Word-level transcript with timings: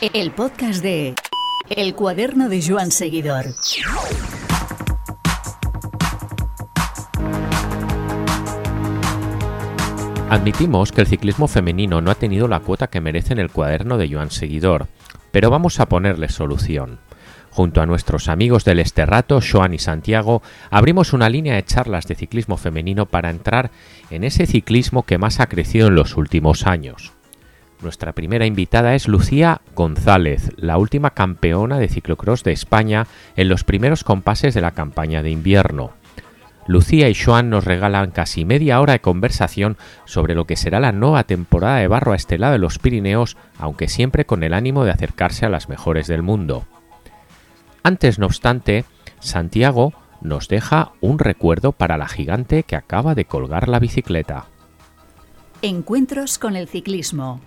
El 0.00 0.30
podcast 0.30 0.80
de 0.80 1.16
El 1.68 1.96
cuaderno 1.96 2.48
de 2.48 2.62
Joan 2.64 2.92
Seguidor. 2.92 3.46
Admitimos 10.30 10.92
que 10.92 11.00
el 11.00 11.08
ciclismo 11.08 11.48
femenino 11.48 12.00
no 12.00 12.12
ha 12.12 12.14
tenido 12.14 12.46
la 12.46 12.60
cuota 12.60 12.86
que 12.86 13.00
merece 13.00 13.32
en 13.32 13.40
el 13.40 13.50
cuaderno 13.50 13.98
de 13.98 14.08
Joan 14.08 14.30
Seguidor, 14.30 14.86
pero 15.32 15.50
vamos 15.50 15.80
a 15.80 15.86
ponerle 15.86 16.28
solución. 16.28 17.00
Junto 17.50 17.80
a 17.80 17.86
nuestros 17.86 18.28
amigos 18.28 18.64
del 18.64 18.78
Esterrato, 18.78 19.40
Joan 19.40 19.74
y 19.74 19.80
Santiago, 19.80 20.42
abrimos 20.70 21.12
una 21.12 21.28
línea 21.28 21.56
de 21.56 21.64
charlas 21.64 22.06
de 22.06 22.14
ciclismo 22.14 22.56
femenino 22.56 23.06
para 23.06 23.30
entrar 23.30 23.72
en 24.10 24.22
ese 24.22 24.46
ciclismo 24.46 25.02
que 25.02 25.18
más 25.18 25.40
ha 25.40 25.48
crecido 25.48 25.88
en 25.88 25.96
los 25.96 26.16
últimos 26.16 26.68
años. 26.68 27.17
Nuestra 27.80 28.12
primera 28.12 28.44
invitada 28.44 28.94
es 28.96 29.06
Lucía 29.06 29.60
González, 29.76 30.50
la 30.56 30.78
última 30.78 31.10
campeona 31.10 31.78
de 31.78 31.88
ciclocross 31.88 32.42
de 32.42 32.52
España 32.52 33.06
en 33.36 33.48
los 33.48 33.62
primeros 33.62 34.02
compases 34.02 34.52
de 34.54 34.60
la 34.60 34.72
campaña 34.72 35.22
de 35.22 35.30
invierno. 35.30 35.92
Lucía 36.66 37.08
y 37.08 37.14
Joan 37.14 37.50
nos 37.50 37.64
regalan 37.64 38.10
casi 38.10 38.44
media 38.44 38.80
hora 38.80 38.94
de 38.94 39.00
conversación 39.00 39.78
sobre 40.04 40.34
lo 40.34 40.44
que 40.44 40.56
será 40.56 40.80
la 40.80 40.92
nueva 40.92 41.24
temporada 41.24 41.78
de 41.78 41.88
barro 41.88 42.12
a 42.12 42.16
este 42.16 42.36
lado 42.36 42.52
de 42.54 42.58
los 42.58 42.78
Pirineos, 42.78 43.36
aunque 43.58 43.88
siempre 43.88 44.26
con 44.26 44.42
el 44.42 44.52
ánimo 44.52 44.84
de 44.84 44.90
acercarse 44.90 45.46
a 45.46 45.48
las 45.48 45.68
mejores 45.68 46.08
del 46.08 46.22
mundo. 46.22 46.66
Antes, 47.84 48.18
no 48.18 48.26
obstante, 48.26 48.84
Santiago 49.20 49.94
nos 50.20 50.48
deja 50.48 50.92
un 51.00 51.18
recuerdo 51.18 51.72
para 51.72 51.96
la 51.96 52.08
gigante 52.08 52.64
que 52.64 52.76
acaba 52.76 53.14
de 53.14 53.24
colgar 53.24 53.68
la 53.68 53.78
bicicleta. 53.78 54.46
Encuentros 55.62 56.38
con 56.38 56.56
el 56.56 56.68
ciclismo. 56.68 57.40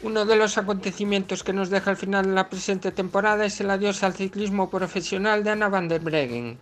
Uno 0.00 0.24
de 0.24 0.36
los 0.36 0.56
acontecimientos 0.58 1.42
que 1.42 1.52
nos 1.52 1.70
deja 1.70 1.90
al 1.90 1.96
final 1.96 2.26
de 2.26 2.32
la 2.32 2.48
presente 2.48 2.92
temporada 2.92 3.44
es 3.44 3.60
el 3.60 3.68
adiós 3.68 4.04
al 4.04 4.14
ciclismo 4.14 4.70
profesional 4.70 5.42
de 5.42 5.50
Anna 5.50 5.68
van 5.68 5.88
der 5.88 6.00
Breggen. 6.00 6.56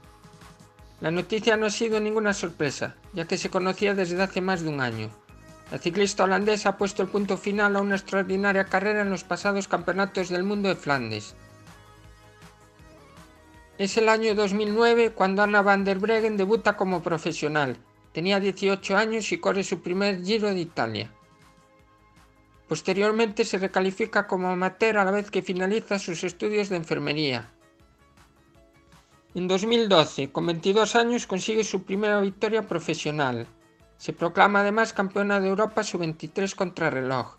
La 1.02 1.10
noticia 1.10 1.58
no 1.58 1.66
ha 1.66 1.70
sido 1.70 2.00
ninguna 2.00 2.32
sorpresa, 2.32 2.96
ya 3.12 3.26
que 3.26 3.36
se 3.36 3.50
conocía 3.50 3.94
desde 3.94 4.22
hace 4.22 4.40
más 4.40 4.62
de 4.62 4.70
un 4.70 4.80
año. 4.80 5.10
La 5.70 5.76
ciclista 5.76 6.24
holandesa 6.24 6.70
ha 6.70 6.78
puesto 6.78 7.02
el 7.02 7.08
punto 7.08 7.36
final 7.36 7.76
a 7.76 7.82
una 7.82 7.96
extraordinaria 7.96 8.64
carrera 8.64 9.02
en 9.02 9.10
los 9.10 9.22
pasados 9.22 9.68
campeonatos 9.68 10.30
del 10.30 10.42
mundo 10.42 10.70
de 10.70 10.76
Flandes. 10.76 11.34
Es 13.76 13.98
el 13.98 14.08
año 14.08 14.34
2009 14.34 15.10
cuando 15.10 15.42
Anna 15.42 15.60
van 15.60 15.84
der 15.84 15.98
Breggen 15.98 16.38
debuta 16.38 16.78
como 16.78 17.02
profesional. 17.02 17.76
Tenía 18.14 18.40
18 18.40 18.96
años 18.96 19.30
y 19.30 19.36
corre 19.36 19.62
su 19.62 19.82
primer 19.82 20.24
Giro 20.24 20.48
de 20.48 20.60
Italia. 20.60 21.10
Posteriormente 22.68 23.44
se 23.44 23.58
recalifica 23.58 24.26
como 24.26 24.48
amateur 24.48 24.98
a 24.98 25.04
la 25.04 25.12
vez 25.12 25.30
que 25.30 25.42
finaliza 25.42 25.98
sus 25.98 26.24
estudios 26.24 26.68
de 26.68 26.76
enfermería. 26.76 27.50
En 29.34 29.46
2012, 29.46 30.32
con 30.32 30.46
22 30.46 30.96
años, 30.96 31.26
consigue 31.26 31.62
su 31.62 31.84
primera 31.84 32.20
victoria 32.20 32.66
profesional. 32.66 33.46
Se 33.98 34.12
proclama 34.12 34.60
además 34.60 34.92
campeona 34.92 35.40
de 35.40 35.48
Europa 35.48 35.84
sub-23 35.84 36.54
contrarreloj. 36.54 37.36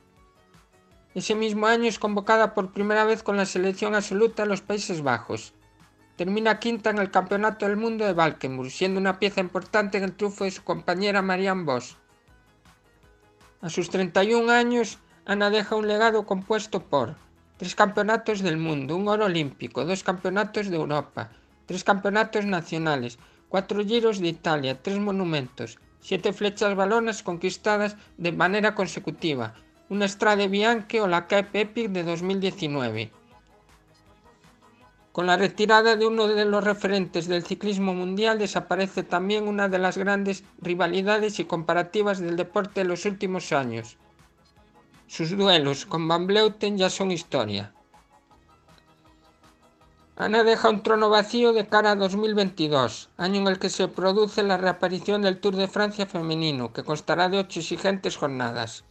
Ese 1.14 1.36
mismo 1.36 1.66
año 1.66 1.90
es 1.90 2.00
convocada 2.00 2.54
por 2.54 2.72
primera 2.72 3.04
vez 3.04 3.24
con 3.24 3.36
la 3.36 3.46
selección 3.46 3.96
absoluta 3.96 4.44
de 4.44 4.50
los 4.50 4.62
Países 4.62 5.02
Bajos. 5.02 5.54
Termina 6.16 6.60
quinta 6.60 6.92
en 6.92 7.00
el 7.00 7.12
Campeonato 7.12 7.66
del 7.66 7.78
Mundo 7.78 8.06
de 8.06 8.14
Valkenburg, 8.14 8.72
siendo 8.72 9.00
una 9.00 9.20
pieza 9.20 9.42
importante 9.42 9.98
en 9.98 10.04
el 10.04 10.16
triunfo 10.16 10.46
de 10.46 10.52
su 10.52 10.64
compañera 10.64 11.22
Marianne 11.22 11.64
Vos. 11.64 11.98
A 13.62 13.70
sus 13.70 13.90
31 13.90 14.52
años, 14.52 15.00
Ana 15.30 15.50
deja 15.50 15.76
un 15.76 15.90
legado 15.90 16.26
compuesto 16.26 16.80
por 16.80 17.18
tres 17.58 17.76
campeonatos 17.76 18.40
del 18.40 18.56
mundo, 18.56 18.96
un 18.96 19.10
oro 19.10 19.26
olímpico, 19.26 19.84
dos 19.84 20.02
campeonatos 20.02 20.70
de 20.70 20.78
Europa, 20.78 21.32
tres 21.66 21.84
campeonatos 21.84 22.46
nacionales, 22.46 23.20
cuatro 23.50 23.84
giros 23.84 24.20
de 24.20 24.30
Italia, 24.30 24.82
tres 24.82 25.00
monumentos, 25.00 25.80
siete 26.00 26.32
flechas 26.32 26.78
balonas 26.78 27.24
conquistadas 27.24 27.98
de 28.18 28.32
manera 28.32 28.74
consecutiva, 28.74 29.54
una 29.90 30.08
Strade 30.08 30.48
Bianche 30.48 31.02
o 31.02 31.08
la 31.08 31.28
Cape 31.28 31.60
Epic 31.60 31.90
de 31.90 32.04
2019. 32.04 33.12
Con 35.12 35.28
la 35.28 35.36
retirada 35.36 35.98
de 35.98 36.08
uno 36.08 36.30
de 36.30 36.46
los 36.46 36.64
referentes 36.64 37.28
del 37.28 37.44
ciclismo 37.44 37.94
mundial 37.94 38.40
desaparece 38.40 39.04
también 39.04 39.50
una 39.50 39.68
de 39.68 39.80
las 39.80 39.98
grandes 39.98 40.46
rivalidades 40.62 41.42
y 41.42 41.44
comparativas 41.44 42.20
del 42.20 42.38
deporte 42.38 42.80
de 42.80 42.88
los 42.88 43.04
últimos 43.04 43.52
años. 43.52 43.98
Sus 45.08 45.38
duelos 45.38 45.86
con 45.86 46.06
Van 46.10 46.28
Bleuten 46.28 46.78
ya 46.78 46.90
son 46.90 47.12
historia. 47.12 47.74
Ana 50.18 50.44
deja 50.44 50.70
un 50.70 50.84
trono 50.84 51.10
vacío 51.10 51.54
de 51.54 51.68
cara 51.68 51.92
a 51.92 51.96
2022, 51.96 53.10
año 53.16 53.40
en 53.40 53.48
el 53.48 53.58
que 53.58 53.70
se 53.70 53.88
produce 53.88 54.44
la 54.44 54.58
reaparición 54.58 55.22
del 55.22 55.40
Tour 55.40 55.56
de 55.56 55.70
Francia 55.70 56.08
femenino, 56.08 56.74
que 56.74 56.84
constará 56.84 57.30
de 57.30 57.40
ocho 57.40 57.62
exigentes 57.62 58.18
jornadas. 58.18 58.84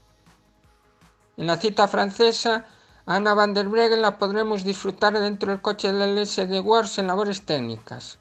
En 1.37 1.49
la 1.49 1.59
cita 1.59 1.87
francesa, 1.87 2.65
Ana 3.05 3.35
van 3.35 3.53
der 3.53 3.69
Breggen 3.69 4.01
la 4.01 4.17
podremos 4.17 4.65
disfrutar 4.65 5.19
dentro 5.19 5.51
del 5.51 5.61
coche 5.61 5.93
del 5.93 6.27
SD 6.27 6.61
Wars 6.61 6.99
en 6.99 7.09
labores 7.09 7.45
técnicas. 7.45 8.19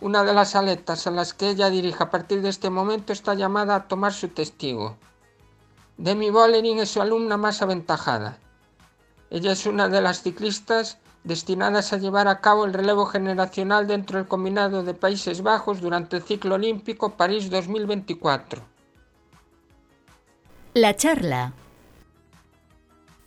Una 0.00 0.24
de 0.24 0.32
las 0.32 0.56
aletas 0.56 1.06
a 1.06 1.10
las 1.10 1.34
que 1.34 1.50
ella 1.50 1.68
dirige 1.68 2.02
a 2.02 2.10
partir 2.10 2.40
de 2.40 2.48
este 2.48 2.70
momento 2.70 3.12
está 3.12 3.34
llamada 3.34 3.74
a 3.74 3.88
tomar 3.88 4.14
su 4.14 4.28
testigo. 4.28 4.96
Demi 5.98 6.30
Bollering 6.30 6.78
es 6.78 6.90
su 6.90 7.02
alumna 7.02 7.36
más 7.36 7.60
aventajada. 7.60 8.38
Ella 9.30 9.50
es 9.50 9.66
una 9.66 9.88
de 9.88 10.00
las 10.00 10.22
ciclistas 10.22 10.98
destinadas 11.24 11.92
a 11.92 11.98
llevar 11.98 12.28
a 12.28 12.40
cabo 12.40 12.64
el 12.64 12.72
relevo 12.72 13.04
generacional 13.06 13.88
dentro 13.88 14.18
del 14.18 14.28
combinado 14.28 14.84
de 14.84 14.94
Países 14.94 15.42
Bajos 15.42 15.80
durante 15.80 16.16
el 16.16 16.22
ciclo 16.22 16.54
olímpico 16.54 17.16
París 17.16 17.50
2024. 17.50 18.62
La 20.74 20.94
charla. 20.94 21.52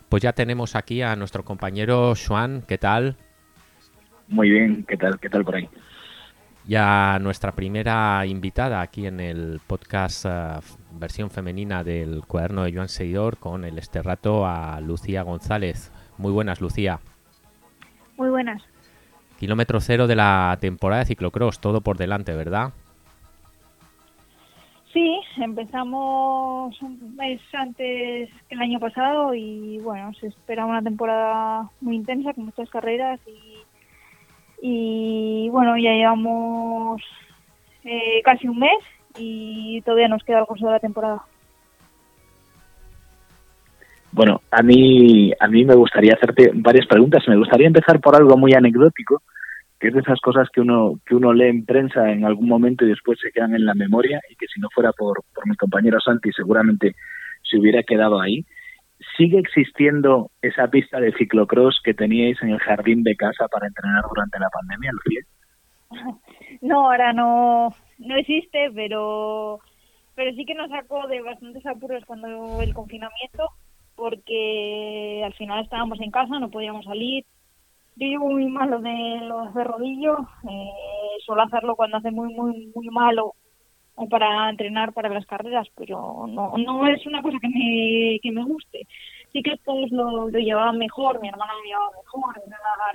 Pues 0.08 0.24
ya 0.24 0.32
tenemos 0.32 0.76
aquí 0.78 1.02
a 1.02 1.18
nuestro 1.18 1.44
compañero 1.44 2.14
Juan, 2.16 2.64
¿qué 2.66 2.78
tal? 2.78 3.18
Muy 4.30 4.50
bien, 4.50 4.86
¿qué 4.88 4.96
tal? 4.96 5.20
¿Qué 5.20 5.30
tal 5.30 5.44
por 5.44 5.56
ahí? 5.56 5.70
Ya 6.68 7.18
nuestra 7.20 7.54
primera 7.54 8.26
invitada 8.26 8.82
aquí 8.82 9.08
en 9.08 9.20
el 9.20 9.60
podcast 9.66 10.26
uh, 10.26 10.62
versión 10.92 11.32
femenina 11.32 11.84
del 11.84 12.22
cuaderno 12.28 12.64
de 12.64 12.74
Joan 12.74 12.90
Seguidor 12.90 13.38
con 13.38 13.66
el 13.66 13.78
este 13.80 14.02
rato 14.02 14.46
a 14.46 14.80
Lucía 14.80 15.24
González. 15.24 15.92
Muy 16.18 16.32
buenas, 16.32 16.62
Lucía. 16.62 17.00
Muy 18.16 18.30
buenas. 18.30 18.62
Kilómetro 19.40 19.82
cero 19.82 20.06
de 20.06 20.16
la 20.16 20.56
temporada 20.62 21.00
de 21.00 21.08
ciclocross, 21.08 21.60
todo 21.60 21.82
por 21.82 21.98
delante, 21.98 22.34
¿verdad? 22.36 22.74
Sí, 24.94 25.22
empezamos 25.38 26.80
un 26.82 27.16
mes 27.16 27.42
antes 27.54 28.30
que 28.48 28.56
el 28.56 28.62
año 28.62 28.80
pasado 28.80 29.34
y 29.34 29.80
bueno, 29.80 30.14
se 30.16 30.28
espera 30.28 30.66
una 30.66 30.82
temporada 30.82 31.70
muy 31.80 31.96
intensa 31.96 32.34
con 32.34 32.46
muchas 32.46 32.70
carreras 32.70 33.20
y, 33.26 33.51
y 34.62 35.50
bueno, 35.50 35.76
ya 35.78 35.92
llevamos 35.92 37.02
eh, 37.84 38.22
casi 38.24 38.48
un 38.48 38.60
mes 38.60 38.80
y 39.18 39.82
todavía 39.82 40.08
nos 40.08 40.24
queda 40.24 40.40
algo 40.40 40.56
de 40.56 40.72
la 40.72 40.80
temporada. 40.80 41.24
Bueno, 44.12 44.42
a 44.52 44.62
mí, 44.62 45.32
a 45.40 45.48
mí 45.48 45.66
me 45.66 45.74
gustaría 45.74 46.14
hacerte 46.14 46.52
varias 46.54 46.86
preguntas. 46.86 47.24
Me 47.28 47.38
gustaría 47.38 47.68
empezar 47.68 48.00
por 48.00 48.16
algo 48.16 48.38
muy 48.38 48.54
anecdótico, 48.54 49.22
que 49.80 49.88
es 49.88 49.94
de 49.94 50.02
esas 50.02 50.20
cosas 50.20 50.50
que 50.54 50.62
uno, 50.62 51.00
que 51.06 51.16
uno 51.16 51.34
lee 51.34 51.48
en 51.48 51.66
prensa 51.66 52.12
en 52.12 52.26
algún 52.26 52.48
momento 52.48 52.86
y 52.86 52.90
después 52.90 53.20
se 53.20 53.32
quedan 53.32 53.56
en 53.56 53.66
la 53.66 53.74
memoria 53.74 54.22
y 54.30 54.36
que 54.36 54.48
si 54.54 54.60
no 54.60 54.68
fuera 54.74 54.92
por, 54.92 55.24
por 55.34 55.48
mi 55.48 55.56
compañero 55.56 56.00
Santi 56.00 56.30
seguramente 56.34 56.94
se 57.42 57.58
hubiera 57.58 57.84
quedado 57.84 58.20
ahí. 58.20 58.46
¿Sigue 59.18 59.40
existiendo 59.40 60.32
esa 60.42 60.68
pista 60.68 61.00
de 61.00 61.14
ciclocross 61.14 61.82
que 61.84 61.94
teníais 61.94 62.42
en 62.42 62.50
el 62.50 62.60
jardín 62.60 63.04
de 63.04 63.16
casa 63.16 63.48
para 63.48 63.68
entrenar 63.68 64.04
durante 64.10 64.40
la 64.40 64.50
pandemia, 64.50 64.92
Lucía? 64.92 65.22
No, 66.62 66.92
ahora 66.92 67.12
no, 67.12 67.74
no 67.98 68.16
existe, 68.18 68.70
pero, 68.76 69.60
pero 70.16 70.32
sí 70.36 70.46
que 70.46 70.54
nos 70.54 70.70
sacó 70.70 71.08
de 71.08 71.22
bastantes 71.22 71.66
apuros 71.66 72.04
cuando 72.06 72.62
el 72.62 72.74
confinamiento 72.74 73.50
porque 74.02 75.22
al 75.24 75.34
final 75.34 75.64
estábamos 75.64 76.00
en 76.02 76.10
casa, 76.10 76.40
no 76.40 76.50
podíamos 76.50 76.86
salir. 76.86 77.24
Yo 77.96 78.08
llevo 78.08 78.30
muy 78.30 78.48
malo 78.48 78.80
de 78.80 79.20
los 79.28 79.54
de 79.54 79.64
rodillo, 79.64 80.18
eh, 80.50 80.72
suelo 81.24 81.44
hacerlo 81.44 81.76
cuando 81.76 81.98
hace 81.98 82.10
muy, 82.10 82.34
muy, 82.34 82.72
muy 82.74 82.88
malo 82.90 83.36
para 84.10 84.50
entrenar 84.50 84.94
para 84.94 85.10
las 85.10 85.26
carreras, 85.26 85.68
pero 85.78 86.26
no, 86.28 86.58
no 86.58 86.88
es 86.88 87.06
una 87.06 87.22
cosa 87.22 87.38
que 87.42 87.50
me, 87.50 88.20
que 88.22 88.32
me 88.32 88.44
guste. 88.44 88.88
Sí 89.32 89.42
que 89.42 89.58
todos 89.64 89.92
lo, 89.92 90.30
lo 90.30 90.40
llevaban 90.40 90.78
mejor, 90.78 91.22
mi 91.22 91.30
hermana 91.30 91.54
lo 91.54 91.64
llevaba 91.64 91.92
mejor, 92.04 92.36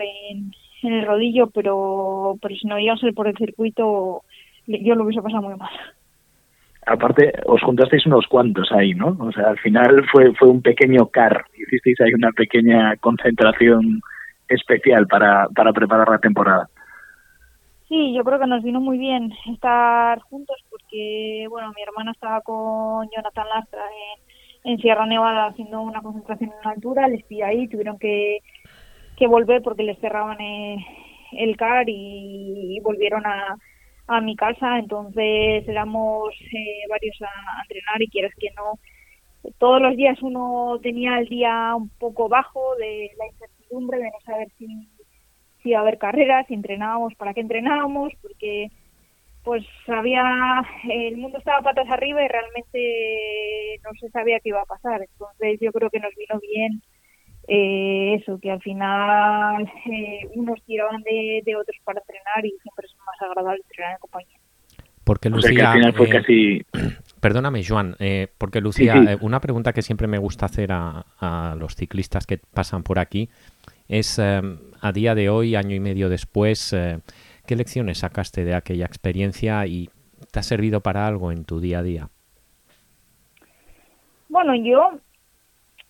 en, 0.01 0.53
en 0.83 0.93
el 0.93 1.07
rodillo, 1.07 1.49
pero, 1.49 2.37
pero 2.43 2.55
si 2.55 2.67
no 2.67 2.79
iba 2.79 2.95
a 2.95 2.99
ser 2.99 3.15
por 3.15 3.29
el 3.29 3.37
circuito, 3.37 4.23
yo 4.67 4.95
lo 4.95 5.05
hubiese 5.05 5.23
pasado 5.23 5.43
muy 5.43 5.57
mal 5.57 5.71
aparte 6.87 7.33
os 7.47 7.61
juntasteis 7.63 8.07
unos 8.07 8.27
cuantos 8.29 8.71
ahí, 8.73 8.95
¿no? 8.95 9.17
O 9.19 9.33
sea, 9.33 9.49
al 9.49 9.59
final 9.59 10.07
fue 10.11 10.33
fue 10.35 10.49
un 10.49 10.63
pequeño 10.63 11.07
car, 11.07 11.45
hicisteis 11.55 12.01
ahí 12.01 12.15
una 12.15 12.31
pequeña 12.33 12.97
concentración 12.97 14.01
especial 14.49 15.07
para, 15.09 15.49
para 15.49 15.73
preparar 15.73 16.09
la 16.09 16.19
temporada. 16.19 16.69
Sí, 17.89 18.15
yo 18.15 18.25
creo 18.25 18.39
que 18.39 18.47
nos 18.47 18.63
vino 18.63 18.81
muy 18.81 18.99
bien 18.99 19.33
estar 19.53 20.21
juntos 20.21 20.57
porque, 20.87 21.47
bueno, 21.49 21.73
mi 21.75 21.83
hermana 21.83 22.12
estaba 22.12 22.41
con 22.43 23.09
Jonathan 23.11 23.49
Lastra 23.49 23.83
en, 24.65 24.79
Sierra 24.79 25.06
Nevada 25.06 25.47
haciendo 25.47 25.81
una 25.81 26.03
concentración 26.03 26.50
en 26.50 26.69
altura, 26.69 27.09
les 27.09 27.25
pillé 27.25 27.44
ahí, 27.44 27.69
tuvieron 27.69 27.99
que, 27.99 28.41
que 29.17 29.29
volver 29.29 29.62
porque 29.62 29.85
les 29.85 29.99
cerraban 30.00 30.41
eh, 30.41 30.85
el 31.33 31.56
CAR 31.56 31.85
y, 31.88 32.81
volvieron 32.83 33.25
a, 33.27 33.56
a 34.09 34.21
mi 34.21 34.35
casa, 34.35 34.79
entonces 34.79 35.67
éramos 35.69 36.35
eh, 36.53 36.88
varios 36.88 37.17
a, 37.23 37.62
entrenar 37.62 38.03
y 38.03 38.09
quieres 38.09 38.33
que 38.38 38.49
no, 38.56 38.79
todos 39.59 39.81
los 39.81 39.97
días 39.97 40.21
uno 40.23 40.79
tenía 40.83 41.19
el 41.19 41.29
día 41.29 41.75
un 41.77 41.88
poco 41.91 42.29
bajo 42.29 42.75
de 42.77 43.11
la 43.19 43.27
incertidumbre 43.27 43.99
de 43.99 44.05
no 44.05 44.21
saber 44.25 44.49
si, 44.59 44.67
si 45.62 45.71
iba 45.71 45.79
a 45.79 45.83
haber 45.83 45.99
carreras, 45.99 46.47
si 46.49 46.55
entrenábamos, 46.55 47.15
para 47.15 47.35
qué 47.35 47.41
entrenábamos, 47.41 48.12
porque 48.21 48.71
pues 49.47 49.65
había, 49.87 50.25
el 50.91 51.19
mundo 51.19 51.39
estaba 51.39 51.63
patas 51.63 51.89
arriba 51.89 52.21
y 52.21 52.27
realmente 52.27 53.81
no 53.85 53.91
se 54.01 54.11
sabía 54.11 54.41
qué 54.41 54.49
iba 54.49 54.61
a 54.61 54.65
pasar, 54.65 55.01
entonces 55.01 55.61
yo 55.61 55.71
creo 55.71 55.89
que 55.89 56.01
nos 56.01 56.13
vino 56.17 56.41
bien 56.41 56.83
eh, 57.47 58.19
eso, 58.21 58.41
que 58.41 58.51
al 58.51 58.61
final 58.61 59.71
eh, 59.89 60.27
unos 60.35 60.61
tiraban 60.65 61.01
de, 61.03 61.43
de, 61.47 61.55
otros 61.55 61.77
para 61.85 62.01
entrenar 62.01 62.45
y 62.45 62.51
siempre 62.61 62.87
es 62.87 62.97
más 63.07 63.23
agradable 63.23 63.63
entrenar 63.63 63.93
en 63.93 63.99
compañía. 63.99 64.37
Porque 65.05 65.31
Lucía, 65.31 65.75
eh, 65.77 66.65
perdóname 67.21 67.63
Joan, 67.65 67.95
eh, 68.01 68.27
porque 68.39 68.61
Lucía, 68.61 68.97
eh, 68.97 69.17
una 69.21 69.41
pregunta 69.41 69.73
que 69.73 69.83
siempre 69.83 70.09
me 70.09 70.19
gusta 70.19 70.47
hacer 70.47 70.73
a, 70.73 71.07
a 71.21 71.55
los 71.55 71.77
ciclistas 71.77 72.27
que 72.27 72.39
pasan 72.39 72.83
por 72.83 72.99
aquí 72.99 73.31
es 73.87 74.19
a 74.19 74.93
día 74.93 75.15
de 75.15 75.29
hoy, 75.29 75.55
año 75.55 75.77
y 75.77 75.79
medio 75.79 76.09
después, 76.09 76.75
¿qué 77.47 77.57
lecciones 77.57 77.99
sacaste 77.99 78.45
de 78.45 78.55
aquella 78.55 78.87
experiencia 78.87 79.67
y 79.67 79.89
te 80.33 80.41
ha 80.41 80.43
servido 80.43 80.81
para 80.81 81.07
algo 81.07 81.33
en 81.33 81.45
tu 81.45 81.61
día 81.61 81.79
a 81.79 81.83
día? 81.83 82.09
Bueno, 84.29 84.55
yo 84.55 84.99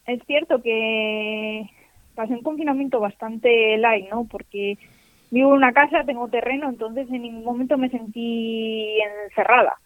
es 0.07 0.23
cierto 0.27 0.63
que 0.63 1.69
pasé 2.15 2.35
un 2.35 2.43
confinamiento 2.43 3.01
bastante 3.01 3.77
light, 3.79 4.09
¿no? 4.11 4.27
Porque 4.31 4.79
vivo 5.31 5.51
en 5.51 5.57
una 5.57 5.73
casa, 5.73 6.05
tengo 6.05 6.29
terreno, 6.29 6.69
entonces 6.69 7.09
en 7.11 7.23
ningún 7.23 7.45
momento 7.45 7.77
me 7.79 7.91
sentí 7.91 8.99
encerrada. 9.25 9.77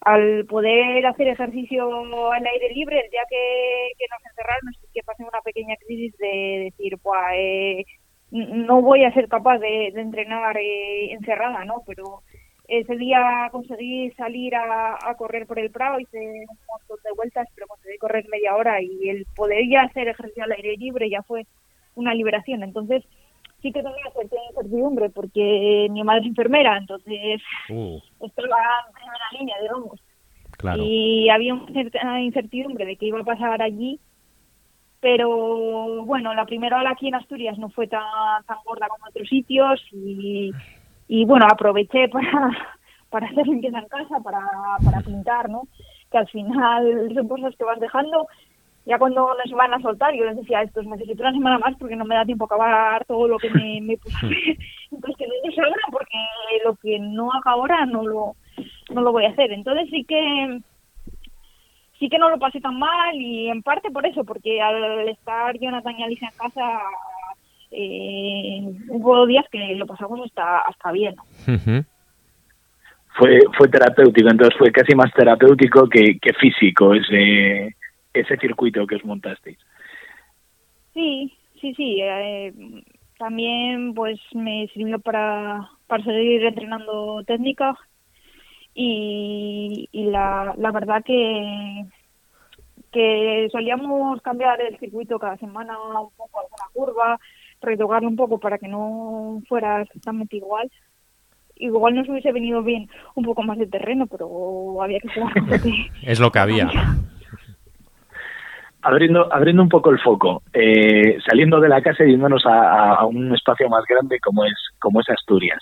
Al 0.00 0.46
poder 0.46 1.06
hacer 1.06 1.28
ejercicio 1.28 2.32
al 2.32 2.46
aire 2.46 2.74
libre, 2.74 3.00
el 3.04 3.10
día 3.10 3.22
que, 3.28 4.06
nos 4.10 4.30
encerraron, 4.30 4.72
sí 4.72 4.86
que 4.92 5.02
pasé 5.04 5.22
una 5.22 5.40
pequeña 5.42 5.76
crisis 5.76 6.16
de 6.18 6.70
decir, 6.70 6.98
Buah, 7.02 7.36
eh, 7.36 7.86
no 8.32 8.80
voy 8.80 9.04
a 9.04 9.12
ser 9.12 9.28
capaz 9.28 9.58
de, 9.58 9.88
entrenar 9.88 10.56
eh, 10.56 11.12
encerrada, 11.12 11.64
¿no? 11.64 11.82
Pero 11.86 12.22
ese 12.66 12.96
día 12.96 13.48
conseguí 13.52 14.10
salir 14.12 14.54
a, 14.54 14.96
correr 15.18 15.46
por 15.46 15.58
el 15.58 15.70
Prado, 15.70 16.00
hice 16.00 16.18
un 16.18 16.58
montón 16.66 16.96
de 17.04 17.12
vueltas, 17.14 17.46
pero 17.54 17.66
conseguí 17.66 17.98
correr 17.98 18.26
media 18.30 18.56
hora 18.56 18.80
y 18.80 19.10
el 19.10 19.26
poder 19.36 19.68
ya 19.68 19.82
hacer 19.82 20.08
ejercicio 20.08 20.44
al 20.44 20.52
aire 20.52 20.76
libre 20.78 21.10
ya 21.10 21.22
fue 21.22 21.46
una 21.94 22.14
liberación. 22.14 22.62
Entonces, 22.62 23.04
sí 23.60 23.70
que 23.70 23.82
tenía 23.82 24.10
cierta 24.14 24.36
incertidumbre 24.48 25.10
porque 25.10 25.88
mi 25.90 26.02
madre 26.02 26.22
es 26.22 26.28
enfermera, 26.28 26.78
entonces 26.78 27.42
uh. 27.68 27.98
estaba 28.20 28.56
en 28.86 28.94
primera 28.94 29.24
línea, 29.38 29.56
digamos. 29.60 30.00
Claro. 30.56 30.82
Y 30.82 31.28
había 31.28 31.54
una 31.54 31.66
cierta 31.66 32.20
incertidumbre 32.20 32.86
de 32.86 32.96
qué 32.96 33.06
iba 33.06 33.20
a 33.20 33.24
pasar 33.24 33.60
allí, 33.60 34.00
pero 35.02 36.04
bueno, 36.06 36.32
la 36.32 36.46
primera 36.46 36.78
ola 36.78 36.92
aquí 36.92 37.08
en 37.08 37.16
Asturias 37.16 37.58
no 37.58 37.68
fue 37.68 37.88
tan, 37.88 38.00
tan 38.46 38.56
gorda 38.64 38.88
como 38.88 39.04
en 39.04 39.10
otros 39.10 39.28
sitios 39.28 39.84
y 39.92 40.52
y 41.08 41.26
bueno, 41.26 41.46
aproveché 41.50 42.08
para, 42.12 42.50
para 43.10 43.26
hacer 43.26 43.46
limpieza 43.46 43.80
en 43.80 43.88
casa, 43.88 44.18
para, 44.20 44.40
para 44.82 45.00
pintar, 45.02 45.50
¿no? 45.50 45.68
Que 46.10 46.16
al 46.16 46.28
final 46.28 47.12
son 47.14 47.28
cosas 47.28 47.54
que 47.54 47.64
vas 47.64 47.78
dejando. 47.78 48.26
Ya 48.86 48.98
cuando 48.98 49.28
nos 49.34 49.52
van 49.52 49.74
a 49.74 49.80
soltar, 49.80 50.14
yo 50.14 50.24
les 50.24 50.36
decía, 50.36 50.62
esto 50.62 50.82
necesito 50.82 51.22
una 51.22 51.32
semana 51.32 51.58
más 51.58 51.76
porque 51.78 51.96
no 51.96 52.06
me 52.06 52.14
da 52.14 52.24
tiempo 52.24 52.44
a 52.44 52.46
acabar 52.46 53.04
todo 53.04 53.28
lo 53.28 53.38
que 53.38 53.50
me, 53.50 53.80
me 53.82 53.98
puse. 53.98 54.16
Entonces 54.90 55.16
que 55.18 55.26
no 55.26 55.64
ahora 55.64 55.82
porque 55.90 56.18
lo 56.64 56.74
que 56.76 56.98
no 56.98 57.30
haga 57.30 57.50
ahora 57.52 57.84
no 57.84 58.02
lo, 58.04 58.34
no 58.94 59.02
lo 59.02 59.12
voy 59.12 59.26
a 59.26 59.30
hacer. 59.30 59.52
Entonces 59.52 59.90
sí 59.90 60.04
que 60.04 60.60
sí 62.02 62.08
que 62.08 62.18
no 62.18 62.30
lo 62.30 62.38
pasé 62.40 62.60
tan 62.60 62.76
mal 62.80 63.14
y 63.14 63.48
en 63.48 63.62
parte 63.62 63.88
por 63.92 64.04
eso, 64.04 64.24
porque 64.24 64.60
al 64.60 65.08
estar 65.08 65.56
Jonathan 65.56 65.94
y 65.96 66.02
Alicia 66.02 66.28
en 66.32 66.36
casa 66.36 66.80
eh, 67.70 68.60
hubo 68.88 69.24
días 69.24 69.44
que 69.52 69.76
lo 69.76 69.86
pasamos 69.86 70.20
hasta, 70.26 70.58
hasta 70.58 70.90
bien. 70.90 71.14
Fue, 73.14 73.38
fue 73.56 73.68
terapéutico, 73.68 74.28
entonces 74.28 74.58
fue 74.58 74.72
casi 74.72 74.96
más 74.96 75.12
terapéutico 75.12 75.88
que, 75.88 76.18
que 76.18 76.32
físico 76.32 76.92
ese, 76.92 77.76
ese 78.12 78.36
circuito 78.38 78.84
que 78.84 78.96
os 78.96 79.04
montasteis. 79.04 79.58
Sí, 80.94 81.32
sí, 81.60 81.72
sí. 81.74 81.98
Eh, 82.00 82.52
también 83.16 83.94
pues 83.94 84.18
me 84.34 84.66
sirvió 84.74 84.98
para, 84.98 85.68
para 85.86 86.02
seguir 86.02 86.44
entrenando 86.46 87.22
técnica 87.24 87.78
y, 88.74 89.88
y 89.92 90.04
la, 90.04 90.54
la 90.56 90.70
verdad 90.72 91.02
que 91.04 91.84
que 92.92 93.48
solíamos 93.50 94.20
cambiar 94.20 94.60
el 94.60 94.78
circuito 94.78 95.18
cada 95.18 95.38
semana 95.38 95.78
un 95.80 96.10
poco 96.14 96.40
alguna 96.40 96.64
curva 96.74 97.20
retocarlo 97.62 98.08
un 98.08 98.16
poco 98.16 98.38
para 98.38 98.58
que 98.58 98.68
no 98.68 99.40
fuera 99.48 99.82
exactamente 99.82 100.36
igual. 100.36 100.70
Igual 101.56 101.94
nos 101.94 102.08
hubiese 102.08 102.32
venido 102.32 102.62
bien 102.62 102.88
un 103.14 103.24
poco 103.24 103.42
más 103.42 103.58
de 103.58 103.66
terreno, 103.66 104.06
pero 104.06 104.82
había 104.82 104.98
que 104.98 105.08
jugar. 105.08 105.34
es 106.02 106.20
lo 106.20 106.30
que 106.30 106.38
había. 106.38 106.68
Abriendo, 108.84 109.32
abriendo 109.32 109.62
un 109.62 109.68
poco 109.68 109.90
el 109.90 110.00
foco, 110.00 110.42
eh, 110.52 111.16
saliendo 111.24 111.60
de 111.60 111.68
la 111.68 111.80
casa 111.82 112.02
y 112.04 112.10
yéndonos 112.10 112.42
a, 112.46 113.06
un 113.06 113.32
espacio 113.32 113.68
más 113.68 113.84
grande 113.88 114.18
como 114.18 114.44
es, 114.44 114.54
como 114.80 115.00
es 115.00 115.08
Asturias. 115.08 115.60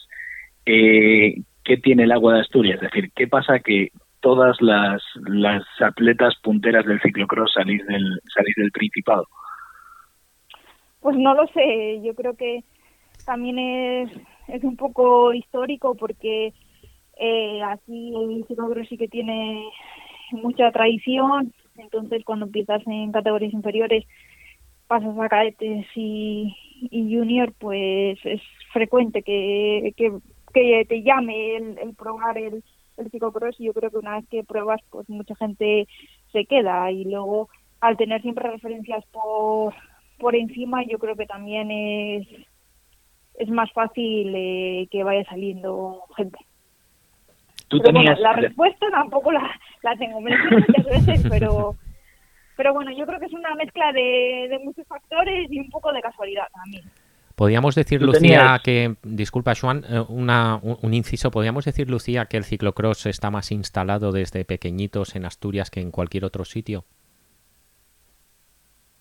Eh, 0.65 1.35
¿Qué 1.65 1.77
tiene 1.77 2.05
el 2.05 2.13
agua 2.13 2.35
de 2.35 2.41
Asturias? 2.41 2.77
Es 2.77 2.91
decir, 2.91 3.11
¿qué 3.15 3.27
pasa 3.27 3.61
que 3.61 3.91
todas 4.21 4.61
las, 4.61 5.03
las 5.27 5.63
atletas 5.81 6.35
punteras 6.43 6.87
del 6.87 7.01
ciclocross 7.01 7.53
salís 7.55 7.85
del, 7.87 8.21
salís 8.35 8.55
del 8.57 8.71
Principado? 8.71 9.27
Pues 11.01 11.17
no 11.17 11.35
lo 11.35 11.47
sé, 11.49 12.01
yo 12.03 12.15
creo 12.15 12.37
que 12.37 12.63
también 13.25 13.59
es, 13.59 14.11
es 14.49 14.63
un 14.65 14.77
poco 14.77 15.33
histórico 15.33 15.95
porque 15.95 16.53
eh, 17.17 17.63
aquí 17.63 18.13
el 18.15 18.45
ciclocross 18.47 18.89
sí 18.89 18.99
que 18.99 19.09
tiene 19.09 19.65
mucha 20.33 20.71
tradición, 20.71 21.53
entonces 21.77 22.25
cuando 22.25 22.47
empiezas 22.47 22.83
en 22.87 23.13
categorías 23.13 23.53
inferiores 23.53 24.05
pasas 24.87 25.17
a 25.19 25.29
cadetes 25.29 25.87
y, 25.95 26.55
y 26.91 27.17
junior, 27.17 27.53
pues 27.59 28.19
es 28.25 28.43
frecuente 28.73 29.23
que, 29.23 29.95
que, 29.97 30.13
que 30.53 30.85
te 30.89 31.03
llame 31.03 31.57
el, 31.57 31.79
el 31.79 31.95
probar 31.95 32.39
el, 32.39 32.63
el 32.97 33.11
y 33.13 33.65
yo 33.65 33.73
creo 33.73 33.91
que 33.91 33.99
una 33.99 34.17
vez 34.17 34.29
que 34.29 34.45
pruebas 34.45 34.81
pues 34.91 35.09
mucha 35.09 35.35
gente 35.37 35.89
se 36.33 36.45
queda 36.45 36.91
y 36.91 37.05
luego 37.05 37.49
al 37.81 37.97
tener 37.97 38.21
siempre 38.23 38.51
referencias 38.51 39.05
por 39.07 39.75
por 40.19 40.37
encima 40.37 40.85
yo 40.85 40.99
creo 40.99 41.17
que 41.17 41.27
también 41.27 41.71
es, 41.71 42.29
es 43.35 43.49
más 43.49 43.73
fácil 43.73 44.33
eh, 44.37 44.87
que 44.91 45.03
vaya 45.03 45.25
saliendo 45.25 46.05
gente. 46.17 46.39
¿Tú 47.69 47.81
tenías... 47.81 48.19
la 48.21 48.35
respuesta 48.35 48.87
tampoco 48.91 49.33
la, 49.33 49.51
la 49.83 49.97
tengo, 49.97 50.21
me 50.21 50.37
muchas 50.51 50.85
veces, 50.85 51.27
pero, 51.31 51.77
pero 52.57 52.75
bueno, 52.75 52.91
yo 52.93 53.07
creo 53.07 53.19
que 53.19 53.27
es 53.27 53.33
una 53.33 53.55
mezcla 53.55 53.93
de, 53.93 54.49
de 54.51 54.59
muchos 54.63 54.87
factores 54.87 55.51
y 55.51 55.59
un 55.59 55.71
poco 55.71 55.93
de 55.93 56.03
casualidad 56.03 56.49
también. 56.53 56.85
Podríamos 57.41 57.75
decir, 57.75 58.03
Lucía, 58.03 58.61
que, 58.63 58.97
disculpa, 59.03 59.55
Juan, 59.59 59.83
eh, 59.89 60.05
una, 60.11 60.61
un, 60.63 60.93
inciso, 60.93 61.31
podríamos 61.31 61.65
decir, 61.65 61.89
Lucía, 61.89 62.27
que 62.27 62.37
el 62.37 62.45
ciclocross 62.45 63.07
está 63.07 63.31
más 63.31 63.51
instalado 63.51 64.13
desde 64.13 64.45
pequeñitos 64.45 65.17
en 65.17 65.25
Asturias 65.25 65.71
que 65.71 65.81
en 65.81 65.91
cualquier 65.91 66.27
otro 66.27 66.45
sitio. 66.45 66.85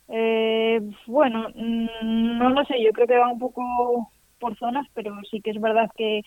Eh, 0.08 0.80
bueno, 1.06 1.50
mm, 1.54 2.38
no 2.38 2.52
lo 2.52 2.64
sé, 2.64 2.82
yo 2.82 2.94
creo 2.94 3.08
que 3.08 3.18
va 3.18 3.28
un 3.28 3.40
poco 3.40 4.10
por 4.40 4.58
zonas, 4.58 4.88
pero 4.94 5.14
sí 5.30 5.42
que 5.42 5.52
es 5.52 5.60
verdad 5.60 5.92
que, 5.98 6.22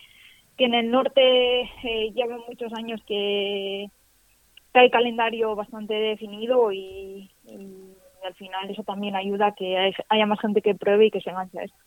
que 0.55 0.65
en 0.65 0.75
el 0.75 0.91
norte 0.91 1.61
eh, 1.61 2.11
llevan 2.13 2.41
muchos 2.47 2.71
años 2.73 3.01
que, 3.07 3.87
hay 4.75 4.91
calendario 4.91 5.55
bastante 5.55 5.95
definido 5.95 6.71
y, 6.71 7.31
al 8.23 8.35
final 8.35 8.69
eso 8.69 8.83
también 8.83 9.15
ayuda 9.15 9.47
a 9.47 9.55
que 9.55 9.95
haya 10.09 10.25
más 10.27 10.39
gente 10.39 10.61
que 10.61 10.75
pruebe 10.75 11.07
y 11.07 11.11
que 11.11 11.19
se 11.19 11.31
enganche 11.31 11.57
a 11.57 11.63
esto. 11.63 11.83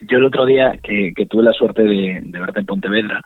Yo 0.00 0.18
el 0.18 0.24
otro 0.24 0.44
día 0.44 0.78
que, 0.82 1.12
tuve 1.28 1.44
la 1.44 1.52
suerte 1.52 1.82
de, 1.82 2.20
verte 2.24 2.60
en 2.60 2.66
Pontevedra, 2.66 3.20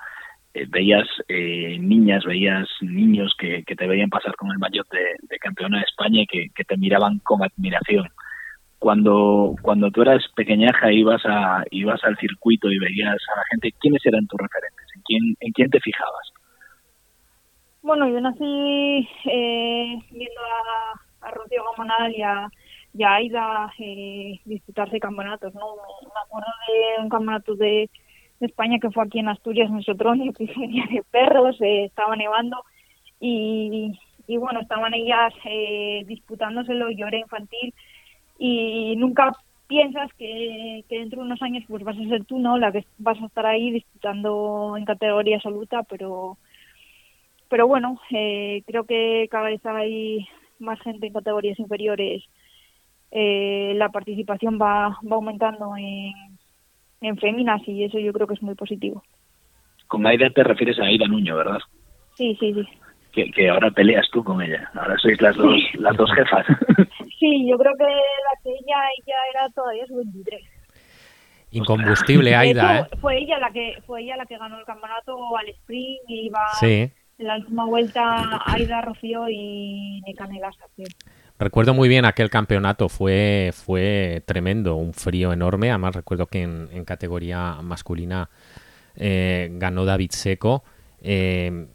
eh, 0.54 0.66
veías 0.68 1.06
eh, 1.28 1.78
niñas, 1.80 2.24
veías 2.24 2.68
niños 2.80 3.34
que, 3.38 3.62
te 3.64 3.86
veían 3.86 4.10
pasar 4.10 4.34
con 4.36 4.50
el 4.50 4.58
maillot 4.58 4.86
de, 4.90 5.38
campeona 5.38 5.78
de 5.78 5.84
España 5.84 6.22
y 6.22 6.26
que, 6.26 6.64
te 6.64 6.76
miraban 6.76 7.18
con 7.20 7.42
admiración. 7.42 8.08
Cuando, 8.78 9.56
cuando 9.62 9.90
tú 9.90 10.02
eras 10.02 10.22
pequeñaja 10.36 10.92
ibas 10.92 11.22
a 11.26 11.64
ibas 11.70 12.02
al 12.04 12.16
circuito 12.18 12.70
y 12.70 12.78
veías 12.78 13.16
a 13.34 13.36
la 13.36 13.42
gente, 13.50 13.74
¿quiénes 13.80 14.04
eran 14.06 14.26
tus 14.28 14.38
referentes? 14.38 14.86
¿En 14.94 15.02
quién, 15.02 15.36
en 15.40 15.52
quién 15.52 15.70
te 15.70 15.80
fijabas? 15.80 16.32
Bueno, 17.82 18.08
yo 18.08 18.20
nací 18.20 19.08
eh, 19.24 19.98
viendo 20.10 20.40
a, 20.40 21.26
a 21.26 21.30
Rocío 21.32 21.62
Gamonal 21.72 22.14
y 22.14 22.22
a, 22.22 22.48
y 22.98 23.34
a 23.34 23.72
eh, 23.78 24.40
disputarse 24.44 25.00
campeonatos, 25.00 25.54
¿no? 25.54 25.60
Me 25.76 26.20
acuerdo 26.24 26.48
de 26.66 27.02
un 27.02 27.08
campeonato 27.08 27.54
de, 27.54 27.88
España 28.40 28.78
que 28.78 28.90
fue 28.92 29.02
aquí 29.04 29.18
en 29.18 29.28
Asturias, 29.28 29.68
en 29.68 29.82
Sotronio, 29.82 30.32
que 30.32 30.46
venía 30.56 30.84
de 30.90 31.02
perros, 31.10 31.60
eh, 31.60 31.86
estaba 31.86 32.14
nevando 32.14 32.64
y, 33.18 33.92
bueno, 34.28 34.60
estaban 34.60 34.94
ellas 34.94 35.34
eh, 35.44 36.04
disputándoselo, 36.06 36.90
yo 36.92 37.08
era 37.08 37.18
infantil 37.18 37.74
y 38.38 38.94
nunca 38.96 39.32
piensas 39.66 40.12
que, 40.14 40.84
que, 40.88 41.00
dentro 41.00 41.20
de 41.20 41.26
unos 41.26 41.42
años 41.42 41.64
pues 41.66 41.82
vas 41.82 41.96
a 41.98 42.08
ser 42.08 42.24
tú, 42.26 42.38
¿no? 42.38 42.58
La 42.58 42.70
que 42.70 42.84
vas 42.98 43.20
a 43.20 43.26
estar 43.26 43.44
ahí 43.44 43.72
disputando 43.72 44.76
en 44.76 44.84
categoría 44.84 45.36
absoluta, 45.36 45.82
pero 45.82 46.38
pero 47.48 47.66
bueno, 47.66 48.00
eh, 48.10 48.62
creo 48.66 48.84
que 48.84 49.26
cada 49.30 49.48
vez 49.48 49.64
hay 49.64 50.28
más 50.58 50.80
gente 50.80 51.06
en 51.06 51.12
categorías 51.12 51.58
inferiores. 51.58 52.22
Eh, 53.10 53.72
la 53.76 53.88
participación 53.88 54.58
va, 54.60 54.98
va 55.10 55.16
aumentando 55.16 55.76
en, 55.76 56.12
en 57.00 57.16
féminas 57.16 57.62
y 57.66 57.84
eso 57.84 57.98
yo 57.98 58.12
creo 58.12 58.26
que 58.26 58.34
es 58.34 58.42
muy 58.42 58.54
positivo. 58.54 59.02
Con 59.86 60.06
Aida 60.06 60.28
te 60.30 60.44
refieres 60.44 60.78
a 60.78 60.84
Aida 60.84 61.06
Nuño, 61.06 61.36
¿verdad? 61.36 61.58
Sí, 62.14 62.36
sí, 62.38 62.52
sí. 62.52 62.68
Que, 63.12 63.30
que 63.30 63.48
ahora 63.48 63.70
peleas 63.70 64.06
tú 64.12 64.22
con 64.22 64.42
ella. 64.42 64.70
Ahora 64.74 64.98
sois 64.98 65.20
las 65.22 65.36
dos, 65.36 65.54
las 65.74 65.96
dos 65.96 66.10
jefas. 66.12 66.46
Sí, 67.18 67.48
yo 67.50 67.58
creo 67.58 67.72
que 67.76 67.82
la 67.82 68.42
que 68.44 68.50
ella, 68.50 68.76
ella 68.96 69.16
era 69.34 69.48
todavía 69.52 69.84
su 69.88 69.96
23. 69.96 70.40
Incombustible 71.50 72.36
Aida, 72.36 72.78
¿eh? 72.78 72.96
Fue 73.00 73.18
ella 73.18 73.40
la 73.40 73.50
que 73.50 73.82
fue 73.84 74.02
ella 74.02 74.16
la 74.16 74.24
que 74.24 74.38
ganó 74.38 74.56
el 74.56 74.64
campeonato 74.64 75.36
al 75.36 75.48
sprint 75.48 75.98
y 76.06 76.26
iba 76.26 76.38
sí 76.60 76.88
en 77.18 77.26
la 77.26 77.36
última 77.36 77.66
vuelta 77.66 78.40
Aida, 78.46 78.80
Rocío 78.80 79.26
y 79.28 80.00
Canela 80.16 80.50
Recuerdo 81.38 81.72
muy 81.72 81.88
bien 81.88 82.04
aquel 82.04 82.30
campeonato, 82.30 82.88
fue, 82.88 83.52
fue 83.54 84.22
tremendo, 84.26 84.74
un 84.74 84.92
frío 84.92 85.32
enorme. 85.32 85.70
Además, 85.70 85.94
recuerdo 85.94 86.26
que 86.26 86.42
en, 86.42 86.84
categoría 86.84 87.62
masculina 87.62 88.28
eh, 88.96 89.48
ganó 89.52 89.84
David 89.84 90.10
Seco. 90.10 90.64
Eh, 91.00 91.68